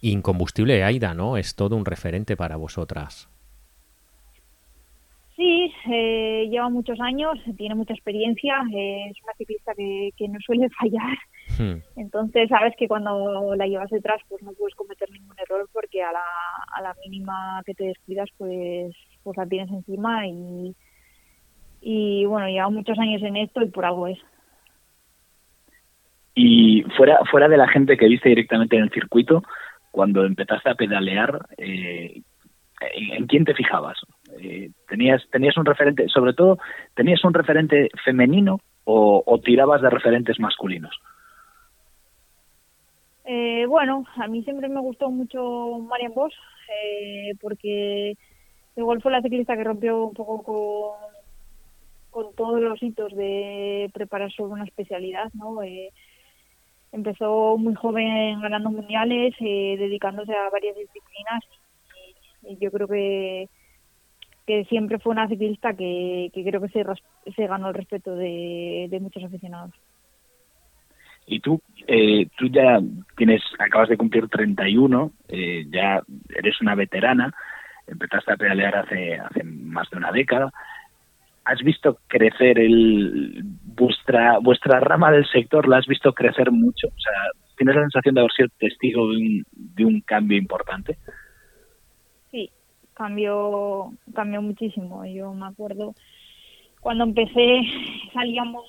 incombustible 0.00 0.82
Aida, 0.82 1.12
¿no? 1.12 1.36
Es 1.36 1.54
todo 1.54 1.76
un 1.76 1.84
referente 1.84 2.36
para 2.36 2.56
vosotras. 2.56 3.28
Sí, 5.36 5.70
eh, 5.90 6.48
lleva 6.50 6.70
muchos 6.70 6.98
años, 7.00 7.38
tiene 7.58 7.74
mucha 7.74 7.92
experiencia, 7.92 8.54
es 8.74 9.16
una 9.22 9.32
ciclista 9.36 9.72
que 9.74 10.28
no 10.28 10.38
suele 10.40 10.68
fallar 10.70 11.18
Hmm. 11.58 11.82
Entonces 11.96 12.48
sabes 12.48 12.74
que 12.76 12.88
cuando 12.88 13.54
la 13.54 13.66
llevas 13.66 13.90
detrás 13.90 14.20
pues 14.28 14.42
no 14.42 14.52
puedes 14.52 14.74
cometer 14.74 15.10
ningún 15.10 15.36
error 15.38 15.68
porque 15.72 16.02
a 16.02 16.12
la, 16.12 16.24
a 16.74 16.82
la 16.82 16.94
mínima 17.04 17.62
que 17.64 17.74
te 17.74 17.84
descuidas 17.84 18.28
pues, 18.38 18.94
pues 19.22 19.36
la 19.36 19.46
tienes 19.46 19.70
encima 19.70 20.26
y, 20.26 20.74
y 21.80 22.24
bueno, 22.26 22.48
lleva 22.48 22.70
muchos 22.70 22.98
años 22.98 23.22
en 23.22 23.36
esto 23.36 23.62
y 23.62 23.70
por 23.70 23.84
algo 23.84 24.06
es. 24.06 24.18
Y 26.34 26.82
fuera, 26.96 27.18
fuera 27.30 27.48
de 27.48 27.58
la 27.58 27.68
gente 27.68 27.96
que 27.96 28.08
viste 28.08 28.30
directamente 28.30 28.76
en 28.76 28.84
el 28.84 28.90
circuito, 28.90 29.42
cuando 29.90 30.24
empezaste 30.24 30.70
a 30.70 30.74
pedalear, 30.74 31.46
eh, 31.58 32.22
¿en 32.94 33.26
quién 33.26 33.44
te 33.44 33.54
fijabas? 33.54 33.98
Eh, 34.40 34.70
¿tenías, 34.88 35.22
¿Tenías 35.30 35.56
un 35.56 35.66
referente, 35.66 36.08
sobre 36.08 36.32
todo, 36.32 36.58
tenías 36.94 37.22
un 37.24 37.34
referente 37.34 37.90
femenino 38.04 38.60
o, 38.84 39.22
o 39.26 39.38
tirabas 39.40 39.82
de 39.82 39.90
referentes 39.90 40.40
masculinos? 40.40 40.98
Eh, 43.24 43.66
bueno, 43.68 44.04
a 44.16 44.26
mí 44.26 44.42
siempre 44.42 44.68
me 44.68 44.80
gustó 44.80 45.10
mucho 45.10 45.78
Marian 45.88 46.12
Bosch, 46.14 46.34
eh, 46.68 47.34
porque 47.40 48.16
igual 48.76 49.00
fue 49.00 49.12
la 49.12 49.22
ciclista 49.22 49.56
que 49.56 49.64
rompió 49.64 50.06
un 50.06 50.14
poco 50.14 50.96
con, 52.10 52.34
todos 52.34 52.60
los 52.60 52.82
hitos 52.82 53.14
de 53.14 53.90
preparar 53.94 54.30
sobre 54.32 54.54
una 54.54 54.64
especialidad, 54.64 55.32
¿no? 55.34 55.62
Eh, 55.62 55.90
empezó 56.92 57.56
muy 57.58 57.74
joven 57.74 58.40
ganando 58.40 58.70
mundiales, 58.70 59.34
eh, 59.40 59.76
dedicándose 59.78 60.32
a 60.32 60.50
varias 60.50 60.76
disciplinas 60.76 61.42
y, 62.42 62.58
yo 62.58 62.70
creo 62.70 62.88
que 62.88 63.48
que 64.46 64.64
siempre 64.64 64.98
fue 64.98 65.12
una 65.12 65.28
ciclista 65.28 65.72
que, 65.74 66.30
que 66.34 66.42
creo 66.44 66.60
que 66.60 66.68
se, 66.68 66.84
se 67.36 67.46
ganó 67.46 67.68
el 67.68 67.74
respeto 67.74 68.16
de 68.16 68.98
muchos 69.00 69.22
aficionados. 69.22 69.72
Y 71.26 71.40
tú, 71.40 71.60
eh, 71.86 72.28
tú 72.36 72.48
ya 72.48 72.80
tienes, 73.16 73.42
acabas 73.58 73.88
de 73.88 73.96
cumplir 73.96 74.28
31, 74.28 75.12
eh, 75.28 75.64
ya 75.70 76.02
eres 76.36 76.60
una 76.60 76.74
veterana, 76.74 77.32
empezaste 77.86 78.32
a 78.32 78.36
pedalear 78.36 78.76
hace, 78.76 79.14
hace 79.14 79.44
más 79.44 79.88
de 79.90 79.96
una 79.98 80.12
década. 80.12 80.52
¿Has 81.44 81.60
visto 81.62 81.98
crecer 82.06 82.58
el, 82.58 83.42
vuestra, 83.44 84.38
vuestra 84.38 84.78
rama 84.80 85.10
del 85.10 85.26
sector? 85.26 85.68
¿La 85.68 85.78
has 85.78 85.86
visto 85.86 86.12
crecer 86.12 86.52
mucho? 86.52 86.88
O 86.88 87.00
sea, 87.00 87.12
¿tienes 87.56 87.74
la 87.74 87.82
sensación 87.82 88.14
de 88.14 88.20
haber 88.20 88.32
sido 88.32 88.48
testigo 88.58 89.10
de 89.10 89.16
un, 89.16 89.44
de 89.52 89.84
un 89.84 90.00
cambio 90.02 90.38
importante? 90.38 90.98
Sí, 92.30 92.50
cambió, 92.94 93.92
cambió 94.14 94.40
muchísimo. 94.40 95.04
Yo 95.04 95.32
me 95.34 95.46
acuerdo 95.46 95.94
cuando 96.82 97.04
empecé 97.04 97.62
salíamos 98.12 98.64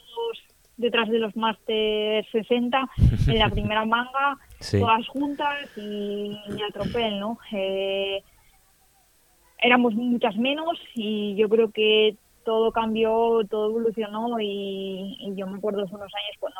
detrás 0.77 1.10
de 1.10 1.20
los 1.20 1.36
Master 1.36 2.25
60 2.32 2.89
en 3.27 3.39
la 3.39 3.50
primera 3.50 3.86
manga, 3.86 4.38
todas 4.72 5.08
juntas 5.08 5.70
y, 5.77 6.38
a 6.68 6.72
tropel, 6.74 7.20
¿no? 7.20 7.38
Eh, 7.51 8.22
éramos 9.60 9.94
muchas 9.94 10.36
menos 10.36 10.80
y 10.94 11.36
yo 11.36 11.48
creo 11.50 11.72
que 11.72 12.15
todo 12.44 12.72
cambió, 12.72 13.42
todo 13.50 13.70
evolucionó 13.70 14.39
y, 14.39 15.34
yo 15.36 15.48
me 15.48 15.58
acuerdo 15.58 15.84
hace 15.84 15.96
unos 15.96 16.12
años 16.13 16.38
cuando 16.39 16.60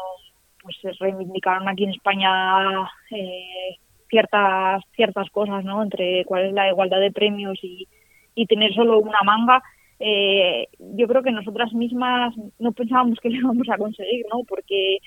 pues 0.62 0.78
se 0.82 0.92
reivindicaron 0.94 1.68
aquí 1.68 1.84
en 1.84 1.90
España 1.90 2.90
eh, 3.12 3.78
ciertas 4.10 4.82
ciertas 4.96 5.30
cosas, 5.30 5.66
¿no? 5.66 5.84
Entre 5.84 6.24
cuál 6.26 6.46
es 6.46 6.54
la 6.54 6.70
igualdad 6.70 7.02
de 7.02 7.12
premios 7.12 7.60
y, 7.62 7.88
y 8.34 8.46
tener 8.46 8.74
solo 8.74 9.00
una 9.00 9.20
manga 9.26 9.62
eh, 10.00 10.68
yo 10.80 11.08
creo 11.08 11.24
que 11.24 11.32
nosotras 11.32 11.74
mismas 11.74 12.34
no 12.60 12.72
pensábamos 12.72 13.20
que 13.20 13.30
lo 13.30 13.38
íbamos 13.38 13.70
a 13.70 13.78
conseguir, 13.78 14.26
¿no? 14.32 14.44
Porque 14.48 15.00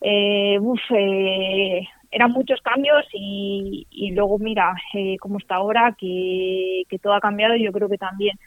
eh, 0.00 0.58
eh, 0.90 1.88
eran 2.10 2.32
muchos 2.32 2.60
cambios 2.62 3.06
y, 3.12 3.86
luego 4.14 4.38
mira 4.38 4.74
eh, 4.94 5.16
cómo 5.18 5.38
está 5.38 5.56
ahora, 5.56 5.94
que, 5.98 6.84
todo 7.02 7.14
ha 7.14 7.20
cambiado 7.20 7.54
y 7.56 7.64
yo 7.64 7.72
creo 7.72 7.88
que 7.88 7.98
también 7.98 8.38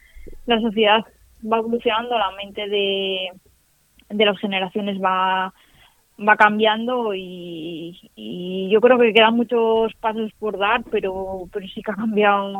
la 0.45 0.59
sociedad 0.59 1.05
va 1.51 1.57
evolucionando, 1.59 2.17
la 2.17 2.31
mente 2.31 2.67
de, 2.67 3.29
de 4.09 4.25
las 4.25 4.39
generaciones 4.39 5.01
va 5.01 5.53
va 6.19 6.37
cambiando 6.37 7.15
y, 7.15 7.99
y, 8.15 8.69
yo 8.69 8.79
creo 8.81 8.99
que 8.99 9.13
quedan 9.13 9.35
muchos 9.35 9.93
pasos 9.95 10.31
por 10.37 10.59
dar, 10.59 10.83
pero, 10.91 11.47
pero 11.51 11.67
sí 11.67 11.81
que 11.81 11.91
ha 11.91 11.95
cambiado 11.95 12.53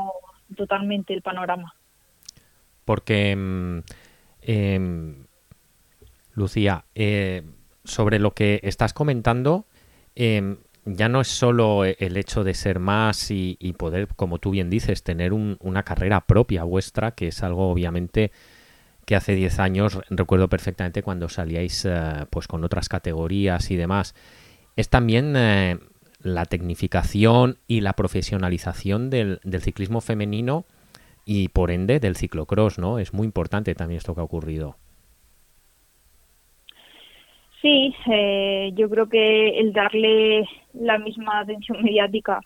totalmente 0.55 1.13
el 1.13 1.22
panorama. 1.22 1.74
Porque, 2.86 3.36
mm, 3.36 3.80
em, 4.42 5.25
Lucía, 6.34 6.86
eh, 6.96 7.44
sobre 7.84 8.20
lo 8.20 8.34
que 8.34 8.60
estás 8.63 8.94
comentando, 8.94 9.66
em, 10.16 10.58
ya 10.86 11.08
no 11.10 11.22
es 11.22 11.28
solo 11.28 11.86
el 11.86 12.18
hecho 12.18 12.44
de 12.44 12.54
ser 12.54 12.80
más 12.80 13.32
y, 13.32 13.56
poder, 13.78 14.08
como 14.16 14.40
tú 14.40 14.52
bien 14.52 14.70
dices, 14.70 15.04
tener 15.04 15.32
una 15.34 15.84
carrera 15.84 16.22
propia 16.22 16.63
vuestra, 16.63 17.12
que 17.12 17.28
es 17.30 17.42
algo 17.44 17.70
obviamente 17.70 18.32
que 19.06 19.16
hace 19.16 19.36
10 19.36 19.60
años 19.60 20.00
recuerdo 20.10 20.48
perfectamente 20.50 21.04
cuando 21.04 21.30
salíais 21.30 21.86
eh, 21.86 22.25
pues 22.30 22.48
con 22.48 22.63
otras 22.63 22.90
categorías 22.90 23.70
y 23.72 23.75
demás. 23.75 24.16
Es 24.75 24.90
también 24.90 25.34
eh, 25.36 25.80
la 26.22 26.46
tecnificación 26.46 27.58
y 27.68 27.82
la 27.82 27.94
profesionalización 27.94 29.10
del 29.10 29.40
ciclismo 29.62 30.02
femenino 30.02 30.66
y 31.25 31.50
por 31.50 31.72
ende 31.72 32.00
del 32.00 32.15
ciclocross, 32.15 32.80
¿no? 32.80 33.00
Es 33.00 33.13
muy 33.13 33.25
importante 33.25 33.75
también 33.75 33.98
esto 33.98 34.13
que 34.15 34.22
ha 34.22 34.25
ocurrido. 34.25 34.77
Sí, 37.62 37.96
eh, 38.12 38.72
yo 38.75 38.89
creo 38.89 39.08
que 39.08 39.60
el 39.60 39.72
darle 39.74 40.48
la 40.74 40.98
misma 40.98 41.39
atención 41.39 41.82
mediática 41.82 42.42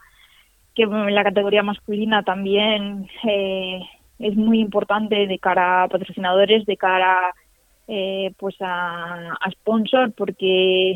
que 0.75 0.83
en 0.83 1.15
la 1.15 1.23
categoría 1.23 1.63
masculina 1.63 2.23
también 2.23 3.09
eh, 3.27 3.81
es 4.19 4.35
muy 4.35 4.59
importante 4.59 5.25
de 5.27 5.39
cara 5.39 5.83
a 5.83 5.87
patrocinadores, 5.87 6.65
de 6.65 6.77
cara 6.77 7.33
eh, 7.87 8.31
pues 8.37 8.55
a, 8.61 9.33
a 9.33 9.51
sponsor, 9.51 10.13
porque 10.13 10.95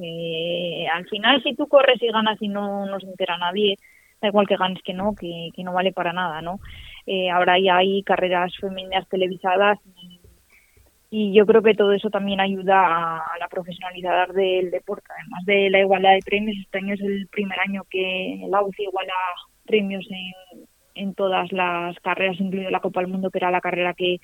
Eh, 0.00 0.86
al 0.94 1.06
final, 1.08 1.42
si 1.42 1.54
tú 1.56 1.66
corres 1.66 2.00
y 2.02 2.08
ganas 2.12 2.40
y 2.40 2.48
no, 2.48 2.86
no 2.86 3.00
se 3.00 3.06
entera 3.06 3.38
nadie, 3.38 3.78
da 4.20 4.28
igual 4.28 4.46
que 4.46 4.56
ganes 4.56 4.82
que 4.82 4.92
no, 4.94 5.14
que, 5.14 5.48
que 5.54 5.64
no 5.64 5.72
vale 5.72 5.92
para 5.92 6.12
nada, 6.12 6.42
¿no? 6.42 6.60
Eh, 7.10 7.30
ahora 7.30 7.58
ya 7.58 7.78
hay 7.78 8.02
carreras 8.02 8.52
femeninas 8.60 9.08
televisadas 9.08 9.78
y, 11.10 11.32
yo 11.32 11.46
creo 11.46 11.62
que 11.62 11.72
todo 11.74 11.92
eso 11.92 12.10
también 12.10 12.38
ayuda 12.38 12.86
a, 12.86 13.16
a, 13.16 13.38
la 13.38 13.48
profesionalidad 13.48 14.28
del 14.28 14.70
deporte. 14.70 15.06
Además 15.08 15.44
de 15.46 15.70
la 15.70 15.80
igualdad 15.80 16.12
de 16.12 16.20
premios, 16.22 16.58
este 16.60 16.78
año 16.78 16.92
es 16.92 17.00
el 17.00 17.26
primer 17.28 17.58
año 17.60 17.84
que 17.88 18.46
la 18.50 18.62
UCI 18.62 18.82
iguala 18.82 19.14
premios 19.64 20.06
en, 20.10 20.66
en 20.94 21.14
todas 21.14 21.50
las 21.50 21.98
carreras, 22.00 22.38
incluido 22.38 22.70
la 22.70 22.80
Copa 22.80 23.00
del 23.00 23.10
Mundo, 23.10 23.30
que 23.30 23.38
era 23.38 23.50
la 23.50 23.62
carrera 23.62 23.94
que, 23.94 24.20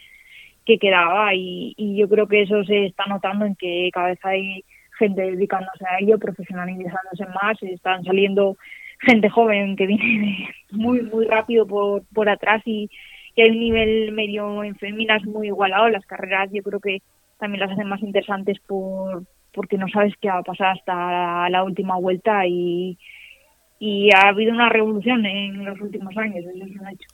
que 0.67 0.79
quedaba. 0.79 1.35
Y, 1.35 1.73
y 1.79 1.97
yo 1.97 2.07
creo 2.07 2.29
que 2.29 2.43
eso 2.43 2.63
se 2.65 2.85
está 2.85 3.07
notando 3.07 3.47
en 3.47 3.57
que 3.57 3.89
cada 3.91 4.09
vez 4.09 4.19
hay 4.23 4.63
gente 4.99 5.23
dedicándose 5.23 5.87
a 5.89 6.01
ello, 6.01 6.19
profesionalizándose 6.19 7.25
más, 7.43 7.63
están 7.63 8.05
saliendo 8.05 8.59
gente 9.05 9.29
joven 9.31 9.77
que 9.77 9.87
viene 9.87 10.49
muy 10.71 11.03
muy 11.03 11.27
rápido 11.27 11.67
por, 11.67 12.03
por 12.13 12.29
atrás 12.29 12.63
y, 12.65 12.91
y 13.35 13.43
hay 13.43 13.51
un 13.51 13.61
nivel 13.61 14.13
medio 14.13 14.63
en 14.65 14.77
féminas 14.77 15.25
muy 15.25 15.49
igualado. 15.49 15.89
Las 15.89 16.07
carreras 16.07 16.51
yo 16.53 16.63
creo 16.63 16.81
que 16.81 17.03
también 17.39 17.61
las 17.61 17.73
hacen 17.73 17.89
más 17.89 18.03
interesantes 18.03 18.59
por 18.67 19.25
porque 19.53 19.79
no 19.79 19.89
sabes 19.89 20.15
qué 20.21 20.29
va 20.29 20.39
a 20.39 20.43
pasar 20.43 20.77
hasta 20.77 21.49
la 21.49 21.63
última 21.63 21.97
vuelta 21.97 22.45
y, 22.47 22.99
y 23.79 24.11
ha 24.15 24.29
habido 24.29 24.53
una 24.53 24.69
revolución 24.69 25.25
en 25.25 25.65
los 25.65 25.81
últimos 25.81 26.17
años, 26.17 26.45
eso 26.45 26.65
es 26.65 26.81
un 26.81 26.89
hecho. 26.89 27.09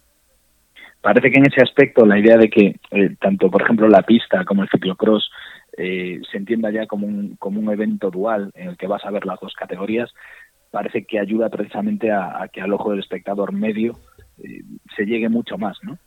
Parece 1.02 1.30
que 1.30 1.38
en 1.38 1.46
ese 1.46 1.62
aspecto 1.62 2.04
la 2.04 2.18
idea 2.18 2.36
de 2.36 2.50
que 2.50 2.76
eh, 2.90 3.16
tanto, 3.20 3.50
por 3.50 3.62
ejemplo, 3.62 3.88
la 3.88 4.02
pista 4.02 4.44
como 4.44 4.62
el 4.62 4.68
ciclocross 4.68 5.30
eh, 5.76 6.20
se 6.30 6.36
entienda 6.36 6.70
ya 6.70 6.86
como 6.86 7.06
un, 7.06 7.36
como 7.36 7.60
un 7.60 7.70
evento 7.70 8.10
dual 8.10 8.50
en 8.54 8.68
el 8.68 8.76
que 8.76 8.86
vas 8.86 9.04
a 9.04 9.10
ver 9.10 9.24
las 9.24 9.40
dos 9.40 9.54
categorías, 9.54 10.12
parece 10.70 11.04
que 11.04 11.18
ayuda 11.18 11.48
precisamente 11.48 12.10
a, 12.10 12.48
que 12.52 12.60
al 12.60 12.72
ojo 12.72 12.90
del 12.90 13.00
espectador 13.00 13.52
medio 13.52 13.98
eh, 14.42 14.62
se 14.96 15.04
llegue 15.04 15.28
mucho 15.28 15.58
más, 15.58 15.78
¿no? 15.82 15.98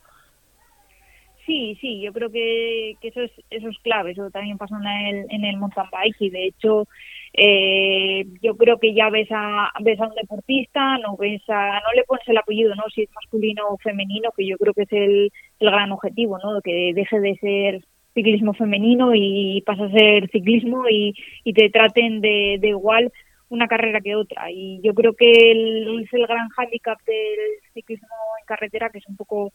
Sí, 1.45 1.77
sí, 1.81 1.99
yo 1.99 2.13
creo 2.13 2.31
que, 2.31 2.95
eso 3.01 3.21
es 3.21 3.31
eso 3.49 3.67
es 3.67 3.77
clave. 3.79 4.11
Eso 4.11 4.31
también 4.31 4.57
pasa 4.57 4.77
en 4.77 4.87
el, 4.87 5.25
en 5.29 5.43
el 5.43 5.57
mountain 5.57 5.87
bike 5.91 6.21
y 6.21 6.29
de 6.29 6.45
hecho 6.45 6.87
eh, 7.33 8.25
yo 8.41 8.55
creo 8.55 8.79
que 8.79 8.93
ya 8.93 9.09
ves 9.09 9.27
a 9.31 9.69
ves 9.81 9.99
a 9.99 10.07
un 10.07 10.15
deportista, 10.15 10.97
no 10.99 11.17
ves 11.17 11.41
a 11.49 11.81
no 11.81 11.93
le 11.95 12.05
pones 12.05 12.25
el 12.29 12.37
apellido, 12.37 12.73
no 12.75 12.83
si 12.95 13.03
es 13.03 13.09
masculino 13.13 13.67
o 13.67 13.77
femenino, 13.77 14.31
que 14.31 14.47
yo 14.47 14.57
creo 14.57 14.73
que 14.73 14.83
es 14.83 14.91
el, 14.93 15.31
el 15.59 15.71
gran 15.71 15.91
objetivo, 15.91 16.39
no 16.39 16.61
que 16.61 16.93
deje 16.95 17.19
de 17.19 17.35
ser 17.35 17.85
ciclismo 18.13 18.53
femenino 18.53 19.13
y 19.13 19.61
pasa 19.65 19.85
a 19.85 19.91
ser 19.91 20.29
ciclismo 20.29 20.87
y, 20.87 21.13
y 21.43 21.53
te 21.53 21.69
traten 21.69 22.21
de 22.21 22.59
igual 22.61 23.11
una 23.53 23.67
carrera 23.67 24.01
que 24.01 24.15
otra. 24.15 24.51
Y 24.51 24.81
yo 24.83 24.93
creo 24.93 25.13
que 25.13 25.51
el, 25.51 26.03
es 26.03 26.13
el 26.13 26.25
gran 26.27 26.49
hándicap 26.49 26.99
del 27.03 27.39
ciclismo 27.73 28.07
en 28.39 28.45
carretera, 28.45 28.89
que 28.89 28.97
es 28.97 29.07
un 29.07 29.15
poco 29.15 29.53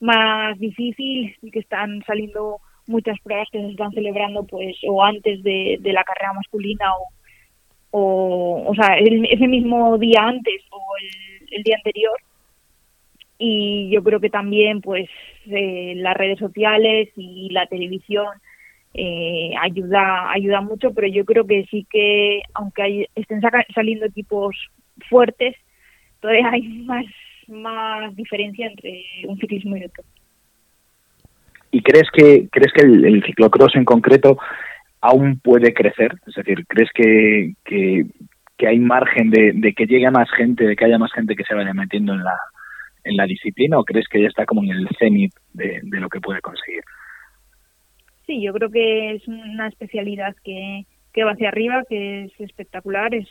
más 0.00 0.58
difícil 0.58 1.34
y 1.42 1.50
que 1.50 1.60
están 1.60 2.02
saliendo 2.06 2.58
muchas 2.86 3.18
pruebas 3.20 3.48
que 3.50 3.60
se 3.60 3.70
están 3.70 3.90
celebrando 3.92 4.44
pues 4.44 4.76
o 4.86 5.02
antes 5.02 5.42
de, 5.42 5.78
la 5.82 6.04
carrera 6.04 6.32
masculina 6.34 6.94
o 6.94 7.08
o, 7.90 8.64
o 8.66 8.74
sea 8.74 8.98
el, 8.98 9.24
ese 9.30 9.48
mismo 9.48 9.96
día 9.96 10.22
antes 10.22 10.62
o 10.70 10.80
el, 11.00 11.48
el, 11.56 11.62
día 11.62 11.76
anterior 11.76 12.18
y 13.38 13.88
yo 13.90 14.02
creo 14.02 14.20
que 14.20 14.28
también 14.28 14.82
pues 14.82 15.08
eh, 15.46 15.94
las 15.96 16.14
redes 16.14 16.38
sociales 16.38 17.08
y 17.16 17.48
la 17.50 17.66
televisión 17.66 18.28
eh, 18.94 19.52
ayuda 19.60 20.30
ayuda 20.32 20.60
mucho 20.60 20.92
pero 20.94 21.06
yo 21.08 21.24
creo 21.24 21.46
que 21.46 21.66
sí 21.70 21.86
que 21.90 22.42
aunque 22.54 22.82
hay, 22.82 23.06
estén 23.14 23.40
saliendo 23.74 24.06
equipos 24.06 24.56
fuertes 25.08 25.54
todavía 26.20 26.50
hay 26.50 26.62
más 26.84 27.04
más 27.48 28.14
diferencia 28.14 28.66
entre 28.66 29.04
un 29.26 29.38
ciclismo 29.38 29.76
y 29.76 29.84
otro. 29.84 30.04
¿Y 31.70 31.82
crees 31.82 32.08
que 32.12 32.48
crees 32.50 32.72
que 32.72 32.82
el, 32.82 33.22
ciclocross 33.24 33.74
en 33.76 33.84
concreto 33.84 34.38
aún 35.00 35.38
puede 35.40 35.74
crecer? 35.74 36.14
Es 36.26 36.34
decir, 36.34 36.64
¿crees 36.66 36.90
que, 36.94 37.54
que, 37.64 38.06
hay 38.66 38.78
margen 38.78 39.30
de, 39.30 39.74
que 39.76 39.86
llegue 39.86 40.10
más 40.10 40.30
gente, 40.30 40.64
de 40.64 40.76
que 40.76 40.84
haya 40.84 40.98
más 40.98 41.12
gente 41.12 41.36
que 41.36 41.44
se 41.44 41.54
vaya 41.54 41.72
metiendo 41.74 42.14
en 42.14 42.24
la, 42.24 42.36
en 43.04 43.16
la 43.16 43.24
disciplina 43.24 43.78
o 43.78 43.84
crees 43.84 44.06
que 44.08 44.20
ya 44.20 44.28
está 44.28 44.46
como 44.46 44.62
en 44.62 44.70
el 44.70 44.88
cenit 44.98 45.32
de 45.52 45.82
lo 45.84 46.08
que 46.08 46.20
puede 46.20 46.40
conseguir? 46.40 46.82
Sí, 48.28 48.42
yo 48.42 48.52
creo 48.52 48.70
que 48.70 49.14
es 49.14 49.26
una 49.26 49.68
especialidad 49.68 50.36
que, 50.44 50.84
va 51.24 51.32
hacia 51.32 51.48
arriba, 51.48 51.82
que 51.88 52.24
es 52.24 52.40
espectacular, 52.40 53.14
es 53.14 53.26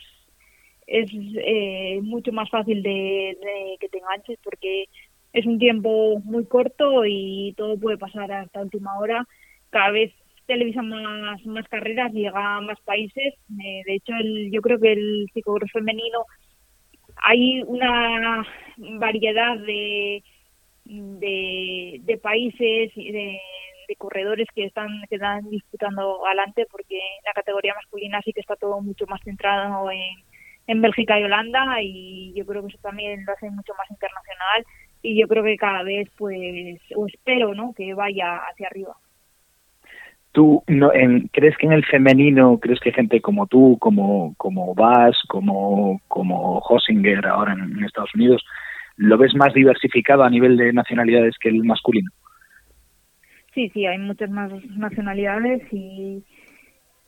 eh, 0.87 1.99
mucho 2.01 2.31
más 2.31 2.49
fácil 2.49 2.81
de, 2.81 3.37
que 3.79 3.89
te 3.89 3.99
enganches 3.99 4.39
porque 4.43 4.85
es 5.33 5.45
un 5.45 5.59
tiempo 5.59 6.19
muy 6.23 6.45
corto 6.47 7.05
y 7.05 7.53
todo 7.57 7.77
puede 7.77 7.99
pasar 7.99 8.31
hasta 8.31 8.61
última 8.61 8.97
hora. 8.97 9.27
Cada 9.69 9.91
vez 9.91 10.11
televisan 10.47 10.89
más, 10.89 11.45
más 11.45 11.67
carreras, 11.67 12.11
llega 12.11 12.57
a 12.57 12.61
más 12.61 12.79
países. 12.81 13.35
Eh, 13.63 13.83
de 13.85 13.95
hecho, 13.95 14.13
el, 14.19 14.49
yo 14.51 14.61
creo 14.61 14.79
que 14.79 14.93
el 14.93 15.27
ciclocross 15.31 15.71
femenino 15.71 16.25
hay 17.17 17.61
una 17.67 18.47
variedad 18.99 19.59
de, 19.59 20.23
de, 20.85 22.01
de 22.03 22.17
países 22.17 22.91
y 22.95 23.11
de, 23.11 23.39
de 23.87 23.95
corredores 23.95 24.47
que 24.53 24.65
están 24.65 24.89
que 25.09 25.15
están 25.15 25.49
disputando 25.49 26.25
adelante 26.25 26.65
porque 26.71 26.99
la 27.25 27.33
categoría 27.33 27.73
masculina 27.75 28.21
sí 28.23 28.33
que 28.33 28.41
está 28.41 28.55
todo 28.55 28.81
mucho 28.81 29.05
más 29.07 29.21
centrado 29.23 29.89
en 29.91 29.99
en 30.67 30.81
Bélgica 30.81 31.19
y 31.19 31.23
Holanda 31.23 31.81
y 31.81 32.33
yo 32.35 32.45
creo 32.45 32.61
que 32.61 32.67
eso 32.67 32.77
también 32.81 33.25
lo 33.25 33.33
hace 33.33 33.49
mucho 33.49 33.73
más 33.77 33.89
internacional 33.89 34.65
y 35.01 35.19
yo 35.19 35.27
creo 35.27 35.43
que 35.43 35.55
cada 35.55 35.83
vez 35.83 36.09
pues 36.17 36.79
o 36.95 37.07
espero 37.07 37.53
no 37.55 37.73
que 37.75 37.93
vaya 37.93 38.37
hacia 38.49 38.67
arriba. 38.67 38.95
Tú 40.33 40.61
no 40.67 40.93
en, 40.93 41.29
crees 41.29 41.57
que 41.57 41.65
en 41.65 41.71
el 41.71 41.85
femenino 41.85 42.59
crees 42.59 42.79
que 42.81 42.91
gente 42.91 43.21
como 43.21 43.47
tú 43.47 43.77
como 43.79 44.35
como 44.37 44.75
Vas 44.75 45.17
como 45.29 46.01
como 46.09 46.59
Hossinger 46.59 47.25
ahora 47.25 47.53
en, 47.53 47.77
en 47.77 47.83
Estados 47.85 48.13
Unidos 48.13 48.43
lo 48.97 49.17
ves 49.17 49.33
más 49.35 49.53
diversificado 49.53 50.23
a 50.23 50.29
nivel 50.29 50.57
de 50.57 50.73
nacionalidades 50.73 51.35
que 51.39 51.49
el 51.49 51.63
masculino 51.63 52.11
sí 53.57 53.69
sí 53.73 53.87
hay 53.87 53.97
muchas 53.97 54.29
más 54.29 54.51
nacionalidades 54.77 55.61
y 55.73 56.23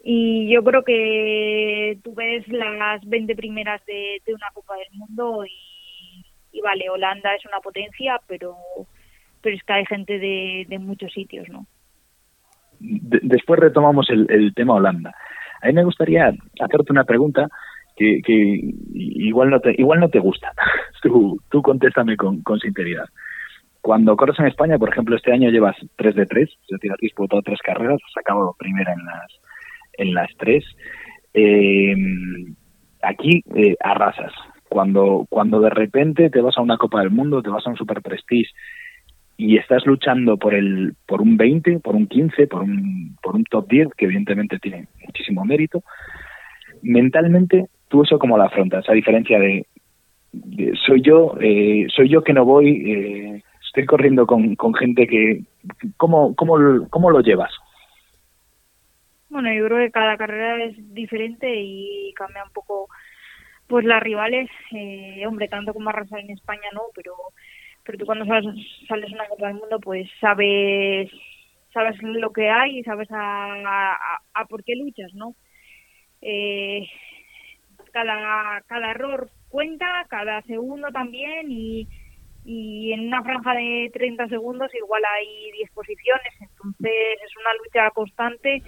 y 0.03 0.51
yo 0.51 0.63
creo 0.63 0.83
que 0.83 1.99
tú 2.03 2.13
ves 2.15 2.47
las 2.47 3.05
20 3.07 3.35
primeras 3.35 3.85
de, 3.85 4.21
una 4.33 4.47
Copa 4.53 4.75
del 4.75 4.97
Mundo 4.97 5.43
y, 5.45 6.61
vale, 6.61 6.89
Holanda 6.89 7.35
es 7.35 7.45
una 7.45 7.59
potencia, 7.59 8.19
pero, 8.27 8.55
pero 9.41 9.55
es 9.55 9.63
que 9.63 9.73
hay 9.73 9.85
gente 9.85 10.17
de, 10.17 10.79
muchos 10.79 11.11
sitios, 11.11 11.49
¿no? 11.49 11.65
De, 12.79 13.19
después 13.23 13.59
retomamos 13.59 14.09
el, 14.09 14.53
tema 14.55 14.75
Holanda. 14.75 15.13
A 15.61 15.67
mí 15.67 15.73
me 15.73 15.83
gustaría 15.83 16.33
hacerte 16.61 16.91
una 16.93 17.03
pregunta 17.03 17.49
que, 17.97 18.21
que 18.25 18.61
igual 18.93 19.49
no 19.49 19.59
te 19.59 19.75
igual 19.77 19.99
no 19.99 20.07
te 20.07 20.19
gusta. 20.19 20.53
tú, 21.01 21.41
tú 21.49 21.61
contéstame 21.61 22.15
con, 22.15 22.41
con 22.41 22.57
sinceridad. 22.59 23.05
Cuando 23.81 24.15
corres 24.15 24.39
en 24.39 24.47
España, 24.47 24.77
por 24.77 24.89
ejemplo, 24.89 25.15
este 25.15 25.31
año 25.31 25.49
llevas 25.49 25.75
3 25.95 26.15
de 26.15 26.25
3, 26.25 26.49
es 26.49 26.67
decir, 26.69 26.91
has 26.91 26.97
disputado 26.99 27.41
tres 27.41 27.59
carreras, 27.61 27.99
has 28.05 28.17
acabado 28.17 28.55
primera 28.57 28.93
en 28.93 29.05
las 29.05 29.39
en 29.99 30.13
las 30.13 30.29
tres. 30.37 30.63
Eh, 31.33 31.95
aquí 33.01 33.43
eh, 33.55 33.75
arrasas. 33.79 34.33
Cuando, 34.67 35.25
cuando 35.29 35.59
de 35.59 35.69
repente 35.69 36.29
te 36.29 36.41
vas 36.41 36.57
a 36.57 36.61
una 36.61 36.77
Copa 36.77 36.99
del 36.99 37.09
Mundo, 37.09 37.41
te 37.41 37.49
vas 37.49 37.65
a 37.65 37.69
un 37.69 37.75
Super 37.75 38.01
Prestige 38.01 38.51
y 39.35 39.57
estás 39.57 39.85
luchando 39.85 40.37
por 40.37 40.53
el 40.53 40.93
por 41.07 41.21
un 41.21 41.37
20, 41.37 41.79
por 41.79 41.95
un 41.95 42.07
15, 42.07 42.47
por 42.47 42.61
un, 42.61 43.17
por 43.21 43.35
un 43.35 43.43
top 43.45 43.67
10, 43.69 43.87
que 43.97 44.05
evidentemente 44.05 44.59
tiene 44.59 44.87
muchísimo 45.05 45.45
mérito, 45.45 45.81
mentalmente 46.81 47.67
tú 47.87 48.03
eso 48.03 48.19
como 48.19 48.37
la 48.37 48.45
afrontas, 48.45 48.87
a 48.89 48.93
diferencia 48.93 49.39
de, 49.39 49.65
soy 50.85 51.01
yo, 51.01 51.35
eh, 51.39 51.87
soy 51.95 52.09
yo 52.09 52.21
que 52.21 52.33
no 52.33 52.45
voy, 52.45 52.91
eh, 52.91 53.43
estoy 53.79 53.85
corriendo 53.85 54.27
con, 54.27 54.55
con 54.55 54.73
gente 54.73 55.07
que, 55.07 55.43
¿cómo, 55.97 56.35
cómo, 56.35 56.87
¿cómo 56.89 57.11
lo 57.11 57.21
llevas? 57.21 57.51
Bueno, 59.29 59.53
yo 59.53 59.65
creo 59.65 59.77
que 59.77 59.91
cada 59.91 60.17
carrera 60.17 60.63
es 60.65 60.75
diferente 60.93 61.47
y 61.55 62.13
cambia 62.15 62.43
un 62.43 62.51
poco 62.51 62.89
pues 63.67 63.85
las 63.85 64.01
rivales, 64.01 64.49
eh, 64.71 65.23
hombre, 65.27 65.47
tanto 65.47 65.73
como 65.73 65.89
arrasar 65.89 66.19
en 66.19 66.31
España 66.31 66.69
no, 66.73 66.81
pero 66.95 67.13
pero 67.83 67.97
tú 67.97 68.05
cuando 68.05 68.25
sales, 68.25 68.55
sales 68.87 69.11
una 69.11 69.27
Copa 69.27 69.47
del 69.47 69.55
Mundo 69.55 69.79
pues 69.79 70.09
sabes 70.19 71.09
sabes 71.71 72.01
lo 72.01 72.31
que 72.33 72.49
hay 72.49 72.79
y 72.79 72.83
sabes 72.83 73.09
a, 73.11 73.53
a, 73.53 74.19
a 74.33 74.45
por 74.45 74.63
qué 74.63 74.75
luchas, 74.75 75.13
¿no? 75.13 75.35
Eh, 76.21 76.87
cada, 77.93 78.61
cada 78.61 78.91
error 78.91 79.29
cuenta, 79.49 80.05
cada 80.09 80.41
segundo 80.43 80.89
también 80.91 81.51
y, 81.51 81.87
y 82.51 82.93
en 82.93 83.01
una 83.01 83.21
franja 83.21 83.53
de 83.53 83.91
30 83.93 84.27
segundos 84.27 84.73
igual 84.73 85.03
hay 85.05 85.51
10 85.51 85.69
posiciones, 85.69 86.33
entonces 86.41 87.17
es 87.23 87.37
una 87.37 87.53
lucha 87.63 87.91
constante 87.91 88.63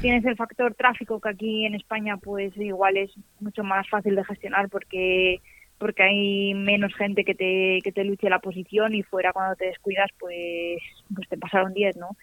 tienes 0.00 0.24
el 0.24 0.36
factor 0.36 0.74
tráfico 0.74 1.20
que 1.20 1.28
aquí 1.28 1.66
en 1.66 1.74
España 1.74 2.16
pues 2.16 2.56
igual 2.56 2.96
es 2.96 3.10
mucho 3.40 3.62
más 3.62 3.86
fácil 3.90 4.16
de 4.16 4.24
gestionar 4.24 4.70
porque 4.70 5.40
porque 5.76 6.02
hay 6.02 6.54
menos 6.54 6.94
gente 6.94 7.24
que 7.24 7.34
te, 7.34 7.80
que 7.84 7.92
te 7.92 8.04
luche 8.04 8.30
la 8.30 8.38
posición 8.38 8.94
y 8.94 9.02
fuera 9.02 9.34
cuando 9.34 9.54
te 9.56 9.66
descuidas 9.66 10.08
pues 10.18 10.78
pues 11.14 11.28
te 11.28 11.36
pasaron 11.36 11.74
10, 11.74 11.96
¿no? 11.98 12.16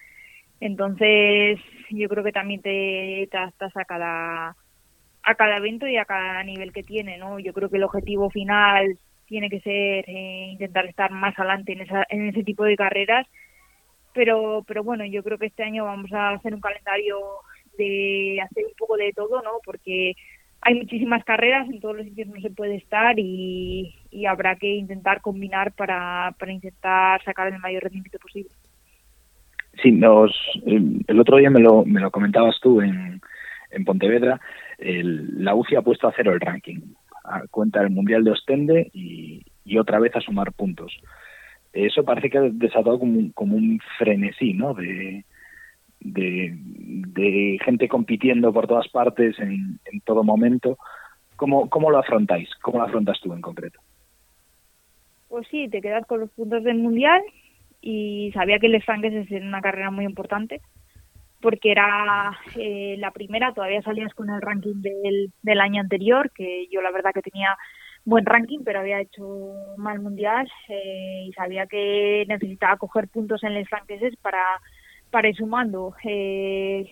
Entonces 0.59 1.59
yo 1.91 2.09
creo 2.09 2.23
que 2.23 2.31
también 2.31 2.61
te, 2.63 3.27
te 3.29 3.37
adaptas 3.37 3.77
a 3.77 3.85
cada 3.85 4.55
a 5.25 5.35
cada 5.35 5.57
evento 5.57 5.87
y 5.87 5.97
a 5.97 6.05
cada 6.05 6.43
nivel 6.43 6.73
que 6.73 6.81
tiene, 6.81 7.19
¿no? 7.19 7.37
Yo 7.37 7.53
creo 7.53 7.69
que 7.69 7.77
el 7.77 7.83
objetivo 7.83 8.31
final 8.31 8.97
tiene 9.25 9.49
que 9.49 9.59
ser 9.61 10.05
eh, 10.07 10.49
intentar 10.51 10.85
estar 10.85 11.11
más 11.11 11.37
adelante 11.37 11.73
en, 11.73 11.81
esa, 11.81 12.05
en 12.09 12.29
ese 12.29 12.43
tipo 12.43 12.63
de 12.63 12.75
carreras, 12.75 13.27
pero 14.13 14.63
pero 14.67 14.83
bueno, 14.83 15.05
yo 15.05 15.23
creo 15.23 15.37
que 15.37 15.47
este 15.47 15.63
año 15.63 15.85
vamos 15.85 16.11
a 16.13 16.31
hacer 16.31 16.53
un 16.53 16.61
calendario 16.61 17.19
de 17.77 18.39
hacer 18.41 18.65
un 18.65 18.73
poco 18.77 18.97
de 18.97 19.11
todo, 19.13 19.41
¿no? 19.41 19.51
Porque 19.65 20.15
hay 20.65 20.75
muchísimas 20.75 21.23
carreras, 21.25 21.67
en 21.67 21.79
todos 21.79 21.97
los 21.97 22.05
sitios 22.05 22.27
no 22.29 22.39
se 22.39 22.49
puede 22.49 22.75
estar 22.75 23.15
y, 23.17 23.93
habrá 24.27 24.55
que 24.55 24.67
intentar 24.67 25.21
combinar 25.21 25.73
para, 25.73 26.33
para 26.39 26.53
intentar 26.53 27.21
sacar 27.23 27.51
el 27.51 27.59
mayor 27.59 27.83
rendimiento 27.83 28.17
posible. 28.19 28.51
Sí, 29.81 29.91
nos, 29.91 30.31
el 30.65 31.19
otro 31.19 31.37
día 31.37 31.49
me 31.49 31.59
lo, 31.59 31.83
me 31.83 31.99
lo 31.99 32.11
comentabas 32.11 32.57
tú 32.61 32.79
en, 32.79 33.19
en 33.71 33.85
Pontevedra, 33.85 34.39
el, 34.77 35.43
la 35.43 35.55
UCI 35.55 35.75
ha 35.75 35.81
puesto 35.81 36.07
a 36.07 36.13
cero 36.15 36.31
el 36.31 36.39
ranking, 36.39 36.79
a 37.23 37.47
cuenta 37.49 37.81
del 37.81 37.89
Mundial 37.89 38.23
de 38.23 38.31
Ostende 38.31 38.89
y, 38.93 39.43
y 39.65 39.77
otra 39.77 39.99
vez 39.99 40.15
a 40.15 40.21
sumar 40.21 40.51
puntos. 40.53 40.97
Eso 41.71 42.03
parece 42.03 42.29
que 42.29 42.37
ha 42.37 42.41
desatado 42.41 42.99
como 42.99 43.17
un, 43.17 43.31
como 43.31 43.55
un 43.55 43.79
frenesí, 43.97 44.53
¿no? 44.53 44.73
De, 44.73 45.25
de, 46.03 47.57
gente 47.63 47.87
compitiendo 47.87 48.51
por 48.53 48.67
todas 48.67 48.87
partes 48.89 49.39
en, 49.39 49.79
todo 50.05 50.23
momento. 50.23 50.77
¿Cómo, 51.35 51.69
¿Cómo 51.69 51.89
lo 51.89 51.97
afrontáis? 51.97 52.49
¿Cómo 52.61 52.79
lo 52.79 52.85
afrontas 52.85 53.19
tú 53.21 53.33
en 53.33 53.41
concreto? 53.41 53.79
Pues 55.29 55.47
sí, 55.47 55.67
te 55.69 55.81
quedas 55.81 56.05
con 56.05 56.19
los 56.19 56.29
puntos 56.31 56.63
del 56.63 56.77
Mundial 56.77 57.21
y 57.81 58.31
sabía 58.33 58.59
que 58.59 58.67
el 58.67 58.75
Estanques 58.75 59.13
es 59.13 59.41
una 59.41 59.61
carrera 59.61 59.89
muy 59.89 60.05
importante 60.05 60.61
porque 61.43 61.71
era 61.71 62.31
eh, 62.55 62.95
la 62.97 63.11
primera, 63.11 63.53
todavía 63.53 63.81
salías 63.81 64.13
con 64.13 64.29
el 64.29 64.41
ranking 64.41 64.81
del, 64.81 65.33
del 65.41 65.59
año 65.59 65.81
anterior, 65.81 66.31
que 66.33 66.67
yo 66.71 66.81
la 66.81 66.89
verdad 66.89 67.11
que 67.13 67.21
tenía 67.21 67.57
buen 68.05 68.25
ranking, 68.25 68.59
pero 68.63 68.79
había 68.79 69.01
hecho 69.01 69.53
mal 69.77 69.99
mundial 69.99 70.49
eh, 70.69 71.25
y 71.27 71.33
sabía 71.33 71.67
que 71.67 72.23
necesitaba 72.29 72.77
coger 72.77 73.09
puntos 73.09 73.43
en 73.43 73.55
los 73.55 73.67
franqueses 73.67 74.15
para 74.21 74.41
para 75.11 75.29
ir 75.29 75.35
sumando. 75.35 75.93
Eh, 76.03 76.91